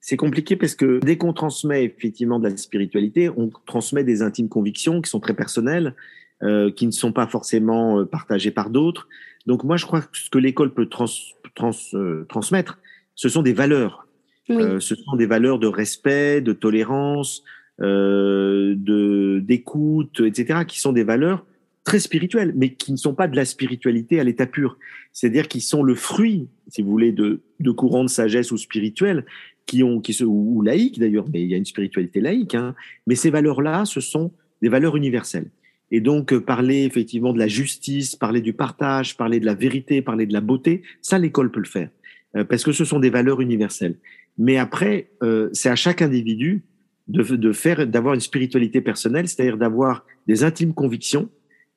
c'est 0.00 0.16
compliqué 0.16 0.56
parce 0.56 0.74
que 0.74 1.00
dès 1.00 1.18
qu'on 1.18 1.34
transmet 1.34 1.84
effectivement 1.84 2.38
de 2.38 2.48
la 2.48 2.56
spiritualité, 2.56 3.28
on 3.36 3.50
transmet 3.66 4.04
des 4.04 4.22
intimes 4.22 4.48
convictions 4.48 5.02
qui 5.02 5.10
sont 5.10 5.20
très 5.20 5.34
personnelles, 5.34 5.94
euh, 6.42 6.70
qui 6.70 6.86
ne 6.86 6.92
sont 6.92 7.12
pas 7.12 7.26
forcément 7.26 8.06
partagées 8.06 8.52
par 8.52 8.70
d'autres. 8.70 9.06
Donc 9.46 9.64
moi, 9.64 9.76
je 9.76 9.86
crois 9.86 10.02
que 10.02 10.16
ce 10.16 10.30
que 10.30 10.38
l'école 10.38 10.72
peut 10.72 10.86
trans, 10.86 11.06
trans, 11.54 11.70
euh, 11.94 12.24
transmettre, 12.28 12.78
ce 13.14 13.28
sont 13.28 13.42
des 13.42 13.52
valeurs. 13.52 14.06
Euh, 14.50 14.80
ce 14.80 14.94
sont 14.94 15.16
des 15.16 15.26
valeurs 15.26 15.58
de 15.58 15.66
respect, 15.66 16.40
de 16.40 16.52
tolérance, 16.52 17.44
euh, 17.80 18.74
de 18.76 19.40
d'écoute, 19.40 20.20
etc., 20.24 20.60
qui 20.66 20.80
sont 20.80 20.92
des 20.92 21.04
valeurs 21.04 21.44
très 21.84 21.98
spirituelles, 21.98 22.52
mais 22.56 22.74
qui 22.74 22.92
ne 22.92 22.96
sont 22.96 23.14
pas 23.14 23.28
de 23.28 23.36
la 23.36 23.44
spiritualité 23.44 24.20
à 24.20 24.24
l'état 24.24 24.46
pur. 24.46 24.78
C'est-à-dire 25.12 25.48
qui 25.48 25.60
sont 25.60 25.82
le 25.82 25.94
fruit, 25.94 26.48
si 26.68 26.82
vous 26.82 26.90
voulez, 26.90 27.12
de, 27.12 27.40
de 27.60 27.70
courants 27.70 28.04
de 28.04 28.10
sagesse 28.10 28.52
ou 28.52 28.58
spirituels, 28.58 29.24
qui 29.66 29.82
ont, 29.82 30.00
qui 30.00 30.12
se, 30.12 30.24
ou, 30.24 30.62
laïques 30.62 30.98
d'ailleurs, 30.98 31.26
mais 31.32 31.42
il 31.42 31.48
y 31.48 31.54
a 31.54 31.56
une 31.56 31.64
spiritualité 31.64 32.20
laïque. 32.20 32.54
Hein, 32.54 32.74
mais 33.06 33.14
ces 33.14 33.30
valeurs-là, 33.30 33.84
ce 33.84 34.00
sont 34.00 34.32
des 34.62 34.68
valeurs 34.68 34.96
universelles. 34.96 35.48
Et 35.90 36.00
donc, 36.00 36.32
euh, 36.32 36.40
parler 36.40 36.84
effectivement 36.84 37.32
de 37.32 37.38
la 37.38 37.48
justice, 37.48 38.16
parler 38.16 38.40
du 38.40 38.52
partage, 38.52 39.16
parler 39.16 39.40
de 39.40 39.46
la 39.46 39.54
vérité, 39.54 40.02
parler 40.02 40.26
de 40.26 40.32
la 40.32 40.40
beauté, 40.40 40.82
ça, 41.00 41.18
l'école 41.18 41.50
peut 41.50 41.60
le 41.60 41.66
faire, 41.66 41.90
euh, 42.36 42.44
parce 42.44 42.64
que 42.64 42.72
ce 42.72 42.84
sont 42.84 42.98
des 42.98 43.10
valeurs 43.10 43.40
universelles. 43.40 43.96
Mais 44.36 44.58
après, 44.58 45.10
euh, 45.22 45.48
c'est 45.52 45.70
à 45.70 45.76
chaque 45.76 46.02
individu 46.02 46.62
de, 47.08 47.22
de 47.22 47.52
faire, 47.52 47.86
d'avoir 47.86 48.14
une 48.14 48.20
spiritualité 48.20 48.80
personnelle, 48.80 49.28
c'est-à-dire 49.28 49.56
d'avoir 49.56 50.04
des 50.26 50.44
intimes 50.44 50.74
convictions 50.74 51.30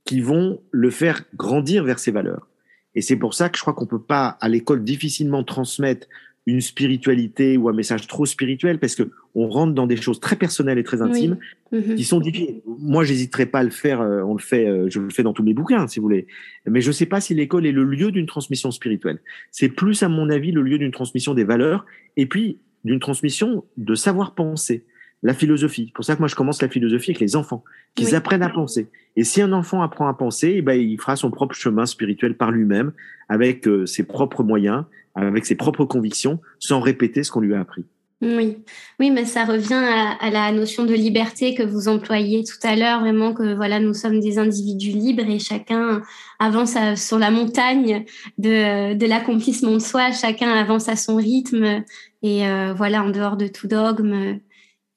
qui 0.03 0.19
vont 0.19 0.61
le 0.71 0.89
faire 0.89 1.23
grandir 1.35 1.83
vers 1.83 1.99
ces 1.99 2.11
valeurs. 2.11 2.47
Et 2.95 3.01
c'est 3.01 3.15
pour 3.15 3.33
ça 3.33 3.49
que 3.49 3.57
je 3.57 3.61
crois 3.61 3.73
qu'on 3.73 3.85
peut 3.85 4.01
pas, 4.01 4.37
à 4.41 4.49
l'école, 4.49 4.83
difficilement 4.83 5.43
transmettre 5.43 6.07
une 6.47 6.61
spiritualité 6.61 7.57
ou 7.57 7.69
un 7.69 7.73
message 7.73 8.07
trop 8.07 8.25
spirituel 8.25 8.79
parce 8.79 8.95
que 8.95 9.11
on 9.35 9.47
rentre 9.47 9.73
dans 9.73 9.87
des 9.87 9.95
choses 9.95 10.19
très 10.19 10.35
personnelles 10.35 10.79
et 10.79 10.83
très 10.83 11.01
intimes 11.01 11.37
mhm. 11.71 11.95
qui 11.95 12.03
sont 12.03 12.19
difficiles. 12.19 12.61
Moi, 12.65 13.03
j'hésiterai 13.03 13.45
pas 13.45 13.59
à 13.59 13.63
le 13.63 13.69
faire. 13.69 14.01
Euh, 14.01 14.23
on 14.23 14.33
le 14.33 14.41
fait, 14.41 14.67
euh, 14.67 14.89
je 14.89 14.99
le 14.99 15.09
fais 15.09 15.23
dans 15.23 15.33
tous 15.33 15.43
mes 15.43 15.53
bouquins, 15.53 15.87
si 15.87 15.99
vous 15.99 16.05
voulez. 16.05 16.27
Mais 16.65 16.81
je 16.81 16.91
sais 16.91 17.05
pas 17.05 17.21
si 17.21 17.33
l'école 17.33 17.65
est 17.65 17.71
le 17.71 17.83
lieu 17.83 18.11
d'une 18.11 18.25
transmission 18.25 18.71
spirituelle. 18.71 19.19
C'est 19.51 19.69
plus, 19.69 20.03
à 20.03 20.09
mon 20.09 20.29
avis, 20.29 20.51
le 20.51 20.63
lieu 20.63 20.77
d'une 20.79 20.91
transmission 20.91 21.33
des 21.33 21.43
valeurs 21.43 21.85
et 22.17 22.25
puis 22.25 22.57
d'une 22.83 22.99
transmission 22.99 23.63
de 23.77 23.95
savoir 23.95 24.33
penser. 24.33 24.83
La 25.23 25.33
philosophie. 25.33 25.85
C'est 25.87 25.93
pour 25.93 26.05
ça 26.05 26.15
que 26.15 26.19
moi, 26.19 26.27
je 26.27 26.35
commence 26.35 26.61
la 26.61 26.69
philosophie 26.69 27.11
avec 27.11 27.19
les 27.19 27.35
enfants, 27.35 27.63
qu'ils 27.95 28.15
apprennent 28.15 28.43
à 28.43 28.49
penser. 28.49 28.89
Et 29.15 29.23
si 29.23 29.41
un 29.41 29.51
enfant 29.51 29.81
apprend 29.81 30.07
à 30.07 30.13
penser, 30.13 30.53
eh 30.57 30.61
ben, 30.61 30.73
il 30.73 30.99
fera 30.99 31.15
son 31.15 31.31
propre 31.31 31.55
chemin 31.55 31.85
spirituel 31.85 32.35
par 32.35 32.51
lui-même, 32.51 32.91
avec 33.29 33.67
euh, 33.67 33.85
ses 33.85 34.03
propres 34.03 34.43
moyens, 34.43 34.85
avec 35.15 35.45
ses 35.45 35.55
propres 35.55 35.85
convictions, 35.85 36.39
sans 36.59 36.79
répéter 36.79 37.23
ce 37.23 37.31
qu'on 37.31 37.41
lui 37.41 37.53
a 37.53 37.59
appris. 37.59 37.85
Oui, 38.21 38.59
oui, 38.99 39.09
mais 39.09 39.25
ça 39.25 39.45
revient 39.45 39.73
à, 40.19 40.29
la 40.29 40.51
notion 40.51 40.85
de 40.85 40.93
liberté 40.93 41.55
que 41.55 41.63
vous 41.63 41.87
employez 41.87 42.43
tout 42.43 42.67
à 42.67 42.75
l'heure, 42.75 42.99
vraiment 42.99 43.33
que 43.33 43.55
voilà, 43.55 43.79
nous 43.79 43.95
sommes 43.95 44.19
des 44.19 44.37
individus 44.37 44.91
libres 44.91 45.27
et 45.27 45.39
chacun 45.39 46.03
avance 46.37 46.77
sur 46.97 47.17
la 47.17 47.31
montagne 47.31 48.05
de, 48.37 48.93
de 48.93 49.05
l'accomplissement 49.07 49.73
de 49.73 49.79
soi, 49.79 50.11
chacun 50.11 50.51
avance 50.51 50.87
à 50.87 50.95
son 50.95 51.15
rythme 51.15 51.83
et 52.21 52.47
euh, 52.47 52.73
voilà, 52.75 53.03
en 53.03 53.09
dehors 53.09 53.37
de 53.37 53.47
tout 53.47 53.67
dogme 53.67 54.39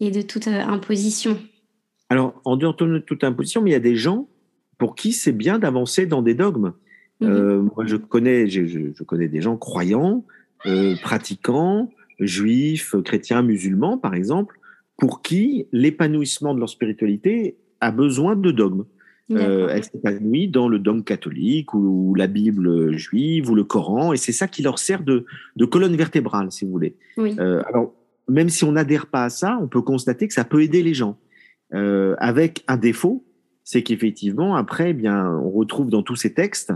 et 0.07 0.11
de 0.11 0.23
toute 0.23 0.49
euh, 0.49 0.61
imposition. 0.61 1.39
Alors, 2.11 2.41
en 2.45 2.57
dehors 2.57 2.77
de 2.77 2.99
toute 2.99 3.25
imposition, 3.25 3.63
mais 3.63 3.71
il 3.71 3.73
y 3.73 3.77
a 3.77 3.81
des 3.81 3.97
gens 3.97 4.29
pour 4.79 4.95
qui 4.95 5.13
c'est 5.13 5.33
bien 5.33 5.59
d'avancer 5.59 6.07
dans 6.07 6.23
des 6.23 6.35
dogmes. 6.35 6.73
Mhm. 7.21 7.29
Euh, 7.31 7.63
moi, 7.75 7.87
je 7.87 7.97
connais, 7.97 8.49
je, 8.49 8.67
je, 8.67 9.03
connais 9.05 9.29
des 9.29 9.41
gens 9.41 9.57
croyants, 9.57 10.25
pratiquants, 11.03 11.91
juifs, 12.21 12.95
chrétiens, 13.05 13.43
musulmans, 13.43 13.99
par 13.99 14.15
exemple, 14.15 14.59
pour 14.97 15.23
qui 15.23 15.67
l'épanouissement 15.73 16.55
de 16.55 16.61
leur 16.61 16.69
spiritualité 16.69 17.57
a 17.81 17.91
besoin 17.91 18.37
de 18.37 18.51
dogmes. 18.51 18.85
Euh, 19.31 19.69
elle 19.71 19.85
s'épanouit 19.85 20.49
dans 20.49 20.69
le 20.69 20.79
dogme 20.79 21.03
catholique 21.03 21.73
ou, 21.73 22.15
la 22.15 22.27
Bible 22.27 22.93
juive 22.97 23.51
ou 23.51 23.55
le 23.55 23.65
Coran, 23.65 24.13
et 24.13 24.17
c'est 24.17 24.33
ça 24.33 24.49
qui 24.49 24.63
leur 24.63 24.79
sert 24.79 25.03
de, 25.03 25.25
colonne 25.71 25.97
vertébrale, 25.97 26.53
si 26.53 26.65
vous 26.65 26.71
voulez. 26.71 26.95
Euh, 27.19 27.63
alors, 27.67 27.95
même 28.29 28.49
si 28.49 28.65
on 28.65 28.73
n'adhère 28.73 29.07
pas 29.07 29.25
à 29.25 29.31
ça, 29.31 29.59
on 29.61 29.69
peut 29.69 29.83
constater 29.83 30.29
que 30.29 30.35
ça 30.35 30.45
peut 30.45 30.63
aider 30.63 30.83
les 30.83 30.95
gens. 30.95 31.19
Euh, 31.73 32.15
avec 32.19 32.65
un 32.69 32.77
défaut, 32.77 33.25
c'est 33.65 33.83
qu'effectivement, 33.83 34.57
après, 34.57 34.91
eh 34.91 34.95
bien, 34.95 35.31
on 35.31 35.51
retrouve 35.51 35.91
dans 35.91 36.03
tous 36.03 36.17
ces 36.17 36.35
textes, 36.35 36.73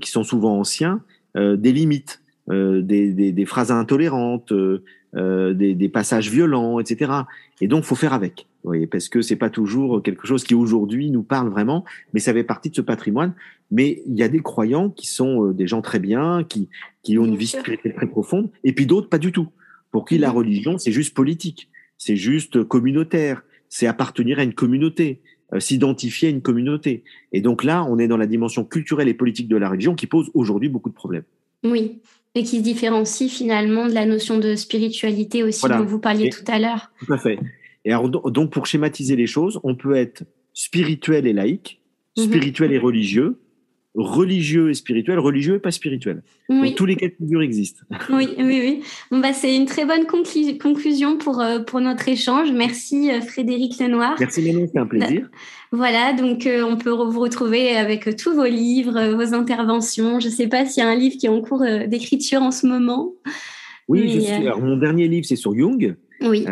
qui 0.00 0.12
sont 0.12 0.22
souvent 0.22 0.60
anciens, 0.60 1.02
des 1.34 1.72
limites. 1.72 2.22
Euh, 2.50 2.82
des, 2.82 3.12
des, 3.12 3.30
des, 3.30 3.46
phrases 3.46 3.70
intolérantes, 3.70 4.50
euh, 4.50 4.82
euh, 5.14 5.54
des, 5.54 5.76
des, 5.76 5.88
passages 5.88 6.28
violents, 6.28 6.80
etc. 6.80 7.12
Et 7.60 7.68
donc, 7.68 7.84
faut 7.84 7.94
faire 7.94 8.14
avec, 8.14 8.48
vous 8.64 8.70
voyez, 8.70 8.88
parce 8.88 9.08
que 9.08 9.22
c'est 9.22 9.36
pas 9.36 9.48
toujours 9.48 10.02
quelque 10.02 10.26
chose 10.26 10.42
qui 10.42 10.56
aujourd'hui 10.56 11.12
nous 11.12 11.22
parle 11.22 11.50
vraiment, 11.50 11.84
mais 12.12 12.18
ça 12.18 12.32
fait 12.32 12.42
partie 12.42 12.68
de 12.70 12.74
ce 12.74 12.80
patrimoine. 12.80 13.32
Mais 13.70 14.02
il 14.08 14.18
y 14.18 14.24
a 14.24 14.28
des 14.28 14.40
croyants 14.40 14.90
qui 14.90 15.06
sont 15.06 15.52
des 15.52 15.68
gens 15.68 15.82
très 15.82 16.00
bien, 16.00 16.42
qui, 16.42 16.68
qui 17.04 17.16
ont 17.16 17.26
une 17.26 17.36
vie 17.36 17.46
spirituelle 17.46 17.94
très 17.94 18.08
profonde, 18.08 18.50
et 18.64 18.72
puis 18.72 18.86
d'autres 18.86 19.08
pas 19.08 19.18
du 19.18 19.30
tout. 19.30 19.46
Pour 19.92 20.04
qui 20.04 20.18
la 20.18 20.30
religion, 20.30 20.78
c'est 20.78 20.90
juste 20.90 21.14
politique, 21.14 21.68
c'est 21.98 22.16
juste 22.16 22.64
communautaire, 22.64 23.42
c'est 23.68 23.86
appartenir 23.86 24.40
à 24.40 24.42
une 24.42 24.54
communauté, 24.54 25.20
s'identifier 25.58 26.28
à 26.28 26.30
une 26.30 26.42
communauté. 26.42 27.04
Et 27.32 27.40
donc 27.40 27.62
là, 27.62 27.86
on 27.88 27.98
est 27.98 28.08
dans 28.08 28.16
la 28.16 28.26
dimension 28.26 28.64
culturelle 28.64 29.08
et 29.08 29.14
politique 29.14 29.48
de 29.48 29.56
la 29.56 29.68
religion 29.68 29.94
qui 29.94 30.06
pose 30.06 30.30
aujourd'hui 30.34 30.68
beaucoup 30.68 30.88
de 30.88 30.94
problèmes. 30.94 31.24
Oui, 31.62 32.00
et 32.34 32.42
qui 32.42 32.58
se 32.58 32.62
différencie 32.62 33.30
finalement 33.30 33.86
de 33.86 33.92
la 33.92 34.06
notion 34.06 34.38
de 34.38 34.56
spiritualité 34.56 35.42
aussi 35.42 35.68
dont 35.68 35.84
vous 35.84 35.98
parliez 35.98 36.30
tout 36.30 36.44
à 36.46 36.58
l'heure. 36.58 36.90
Tout 36.98 37.12
à 37.12 37.18
fait. 37.18 37.38
Et 37.84 37.92
alors, 37.92 38.08
donc, 38.08 38.50
pour 38.50 38.66
schématiser 38.66 39.16
les 39.16 39.26
choses, 39.26 39.60
on 39.62 39.74
peut 39.74 39.96
être 39.96 40.24
spirituel 40.54 41.26
et 41.26 41.32
laïque, 41.32 41.80
mhm. 42.16 42.24
spirituel 42.24 42.72
et 42.72 42.78
religieux, 42.78 43.38
religieux 43.94 44.70
et 44.70 44.74
spirituel, 44.74 45.18
religieux 45.18 45.56
et 45.56 45.58
pas 45.58 45.70
spirituel. 45.70 46.22
Oui. 46.48 46.74
tous 46.74 46.86
les 46.86 46.96
cas 46.96 47.08
de 47.08 47.14
figure 47.14 47.42
existent. 47.42 47.82
Oui, 48.10 48.28
oui, 48.38 48.44
oui. 48.44 48.82
Bon, 49.10 49.18
bah, 49.18 49.32
c'est 49.32 49.54
une 49.54 49.66
très 49.66 49.84
bonne 49.84 50.06
conclusion 50.06 51.18
pour, 51.18 51.40
euh, 51.40 51.60
pour 51.60 51.80
notre 51.80 52.08
échange. 52.08 52.50
Merci 52.52 53.10
euh, 53.10 53.20
Frédéric 53.20 53.78
Lenoir. 53.78 54.16
Merci 54.18 54.40
Léon, 54.40 54.66
c'est 54.72 54.78
un 54.78 54.86
plaisir. 54.86 55.28
Voilà, 55.72 56.12
donc 56.14 56.46
euh, 56.46 56.64
on 56.64 56.76
peut 56.76 56.90
vous 56.90 57.20
retrouver 57.20 57.76
avec 57.76 58.16
tous 58.16 58.34
vos 58.34 58.46
livres, 58.46 59.14
vos 59.14 59.34
interventions. 59.34 60.20
Je 60.20 60.28
ne 60.28 60.32
sais 60.32 60.48
pas 60.48 60.64
s'il 60.64 60.82
y 60.82 60.86
a 60.86 60.88
un 60.88 60.96
livre 60.96 61.16
qui 61.18 61.26
est 61.26 61.30
en 61.30 61.40
cours 61.42 61.62
d'écriture 61.86 62.42
en 62.42 62.50
ce 62.50 62.66
moment. 62.66 63.12
Oui, 63.88 64.26
Alors, 64.28 64.60
mon 64.60 64.76
dernier 64.76 65.08
livre, 65.08 65.26
c'est 65.26 65.36
sur 65.36 65.54
Jung. 65.54 65.96
Oui. 66.24 66.46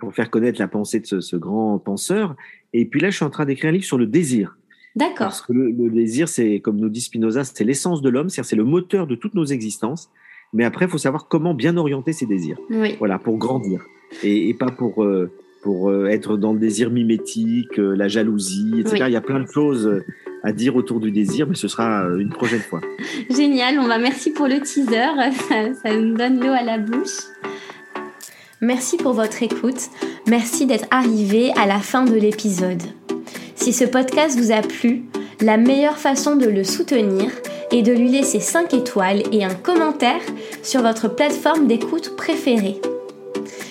pour 0.00 0.12
faire 0.12 0.30
connaître 0.30 0.58
la 0.58 0.66
pensée 0.66 0.98
de 0.98 1.06
ce, 1.06 1.20
ce 1.20 1.36
grand 1.36 1.78
penseur. 1.78 2.34
Et 2.72 2.86
puis 2.86 3.00
là, 3.00 3.10
je 3.10 3.16
suis 3.16 3.24
en 3.24 3.30
train 3.30 3.44
d'écrire 3.44 3.70
un 3.70 3.72
livre 3.72 3.84
sur 3.84 3.98
le 3.98 4.06
désir. 4.06 4.56
D'accord. 4.94 5.28
Parce 5.28 5.42
que 5.42 5.52
le, 5.52 5.90
désir, 5.90 6.28
c'est, 6.28 6.60
comme 6.60 6.76
nous 6.76 6.88
dit 6.88 7.00
Spinoza, 7.00 7.44
c'est 7.44 7.64
l'essence 7.64 8.02
de 8.02 8.10
l'homme, 8.10 8.28
c'est-à-dire 8.28 8.48
c'est 8.48 8.56
le 8.56 8.64
moteur 8.64 9.06
de 9.06 9.14
toutes 9.14 9.34
nos 9.34 9.44
existences. 9.44 10.10
Mais 10.52 10.64
après, 10.64 10.84
il 10.84 10.90
faut 10.90 10.98
savoir 10.98 11.28
comment 11.28 11.54
bien 11.54 11.76
orienter 11.76 12.12
ses 12.12 12.26
désirs. 12.26 12.58
Oui. 12.70 12.96
Voilà, 12.98 13.18
pour 13.18 13.38
grandir. 13.38 13.86
Et, 14.22 14.50
et 14.50 14.54
pas 14.54 14.70
pour, 14.70 15.02
euh, 15.02 15.30
pour 15.62 15.88
euh, 15.88 16.08
être 16.08 16.36
dans 16.36 16.52
le 16.52 16.58
désir 16.58 16.90
mimétique, 16.90 17.78
euh, 17.78 17.94
la 17.94 18.08
jalousie, 18.08 18.80
etc. 18.80 19.04
Il 19.06 19.12
y 19.12 19.16
a 19.16 19.22
plein 19.22 19.40
de 19.40 19.48
choses 19.50 20.02
à 20.42 20.52
dire 20.52 20.76
autour 20.76 21.00
du 21.00 21.10
désir, 21.10 21.46
mais 21.48 21.54
ce 21.54 21.68
sera 21.68 22.04
une 22.18 22.28
prochaine 22.28 22.60
fois. 22.60 22.82
Génial. 23.30 23.78
On 23.78 23.88
va 23.88 23.98
merci 23.98 24.30
pour 24.30 24.46
le 24.46 24.60
teaser. 24.60 25.32
Ça, 25.48 25.72
ça 25.74 25.96
nous 25.96 26.14
donne 26.14 26.40
l'eau 26.40 26.52
à 26.52 26.62
la 26.62 26.78
bouche. 26.78 27.18
Merci 28.60 28.96
pour 28.96 29.14
votre 29.14 29.42
écoute. 29.42 29.88
Merci 30.28 30.66
d'être 30.66 30.86
arrivé 30.90 31.50
à 31.56 31.66
la 31.66 31.80
fin 31.80 32.04
de 32.04 32.14
l'épisode. 32.14 32.82
Si 33.62 33.72
ce 33.72 33.84
podcast 33.84 34.36
vous 34.40 34.50
a 34.50 34.60
plu, 34.60 35.04
la 35.40 35.56
meilleure 35.56 35.96
façon 35.96 36.34
de 36.34 36.46
le 36.46 36.64
soutenir 36.64 37.30
est 37.70 37.82
de 37.82 37.92
lui 37.92 38.08
laisser 38.08 38.40
5 38.40 38.74
étoiles 38.74 39.22
et 39.30 39.44
un 39.44 39.54
commentaire 39.54 40.20
sur 40.64 40.82
votre 40.82 41.06
plateforme 41.06 41.68
d'écoute 41.68 42.16
préférée. 42.16 42.80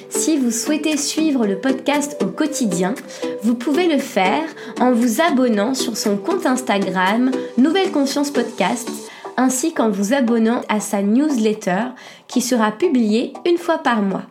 Si 0.08 0.38
vous 0.38 0.50
souhaitez 0.50 0.96
suivre 0.96 1.46
le 1.46 1.60
podcast 1.60 2.16
au 2.24 2.28
quotidien, 2.28 2.96
vous 3.44 3.54
pouvez 3.54 3.88
le 3.88 3.98
faire 3.98 4.46
en 4.80 4.94
vous 4.94 5.20
abonnant 5.20 5.74
sur 5.74 5.98
son 5.98 6.16
compte 6.16 6.46
Instagram 6.46 7.30
Nouvelle 7.58 7.92
Conscience 7.92 8.32
Podcast 8.32 8.90
ainsi 9.36 9.74
qu'en 9.74 9.90
vous 9.90 10.14
abonnant 10.14 10.62
à 10.70 10.80
sa 10.80 11.02
newsletter 11.02 11.88
qui 12.30 12.40
sera 12.40 12.72
publiée 12.72 13.34
une 13.46 13.58
fois 13.58 13.80
par 13.80 14.02
mois. 14.02 14.24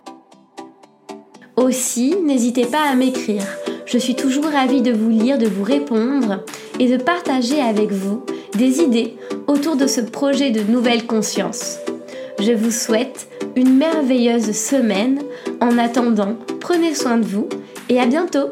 Aussi, 1.57 2.17
n'hésitez 2.17 2.65
pas 2.65 2.89
à 2.91 2.95
m'écrire 2.95 3.45
je 3.91 3.99
suis 3.99 4.15
toujours 4.15 4.45
ravie 4.45 4.83
de 4.83 4.93
vous 4.93 5.11
lire, 5.11 5.37
de 5.37 5.49
vous 5.49 5.65
répondre 5.65 6.45
et 6.79 6.89
de 6.89 6.97
partager 6.97 7.61
avec 7.61 7.91
vous 7.91 8.25
des 8.57 8.81
idées 8.81 9.17
autour 9.49 9.75
de 9.75 9.89
ce 9.89 10.01
projet 10.01 10.51
de 10.51 10.61
nouvelle 10.61 11.07
conscience. 11.07 11.79
Je 12.39 12.53
vous 12.53 12.71
souhaite 12.71 13.29
une 13.57 13.77
merveilleuse 13.77 14.53
semaine. 14.53 15.21
En 15.61 15.77
attendant, 15.77 16.37
prenez 16.61 16.95
soin 16.95 17.19
de 17.19 17.27
vous 17.27 17.49
et 17.89 18.01
à 18.01 18.07
bientôt 18.07 18.47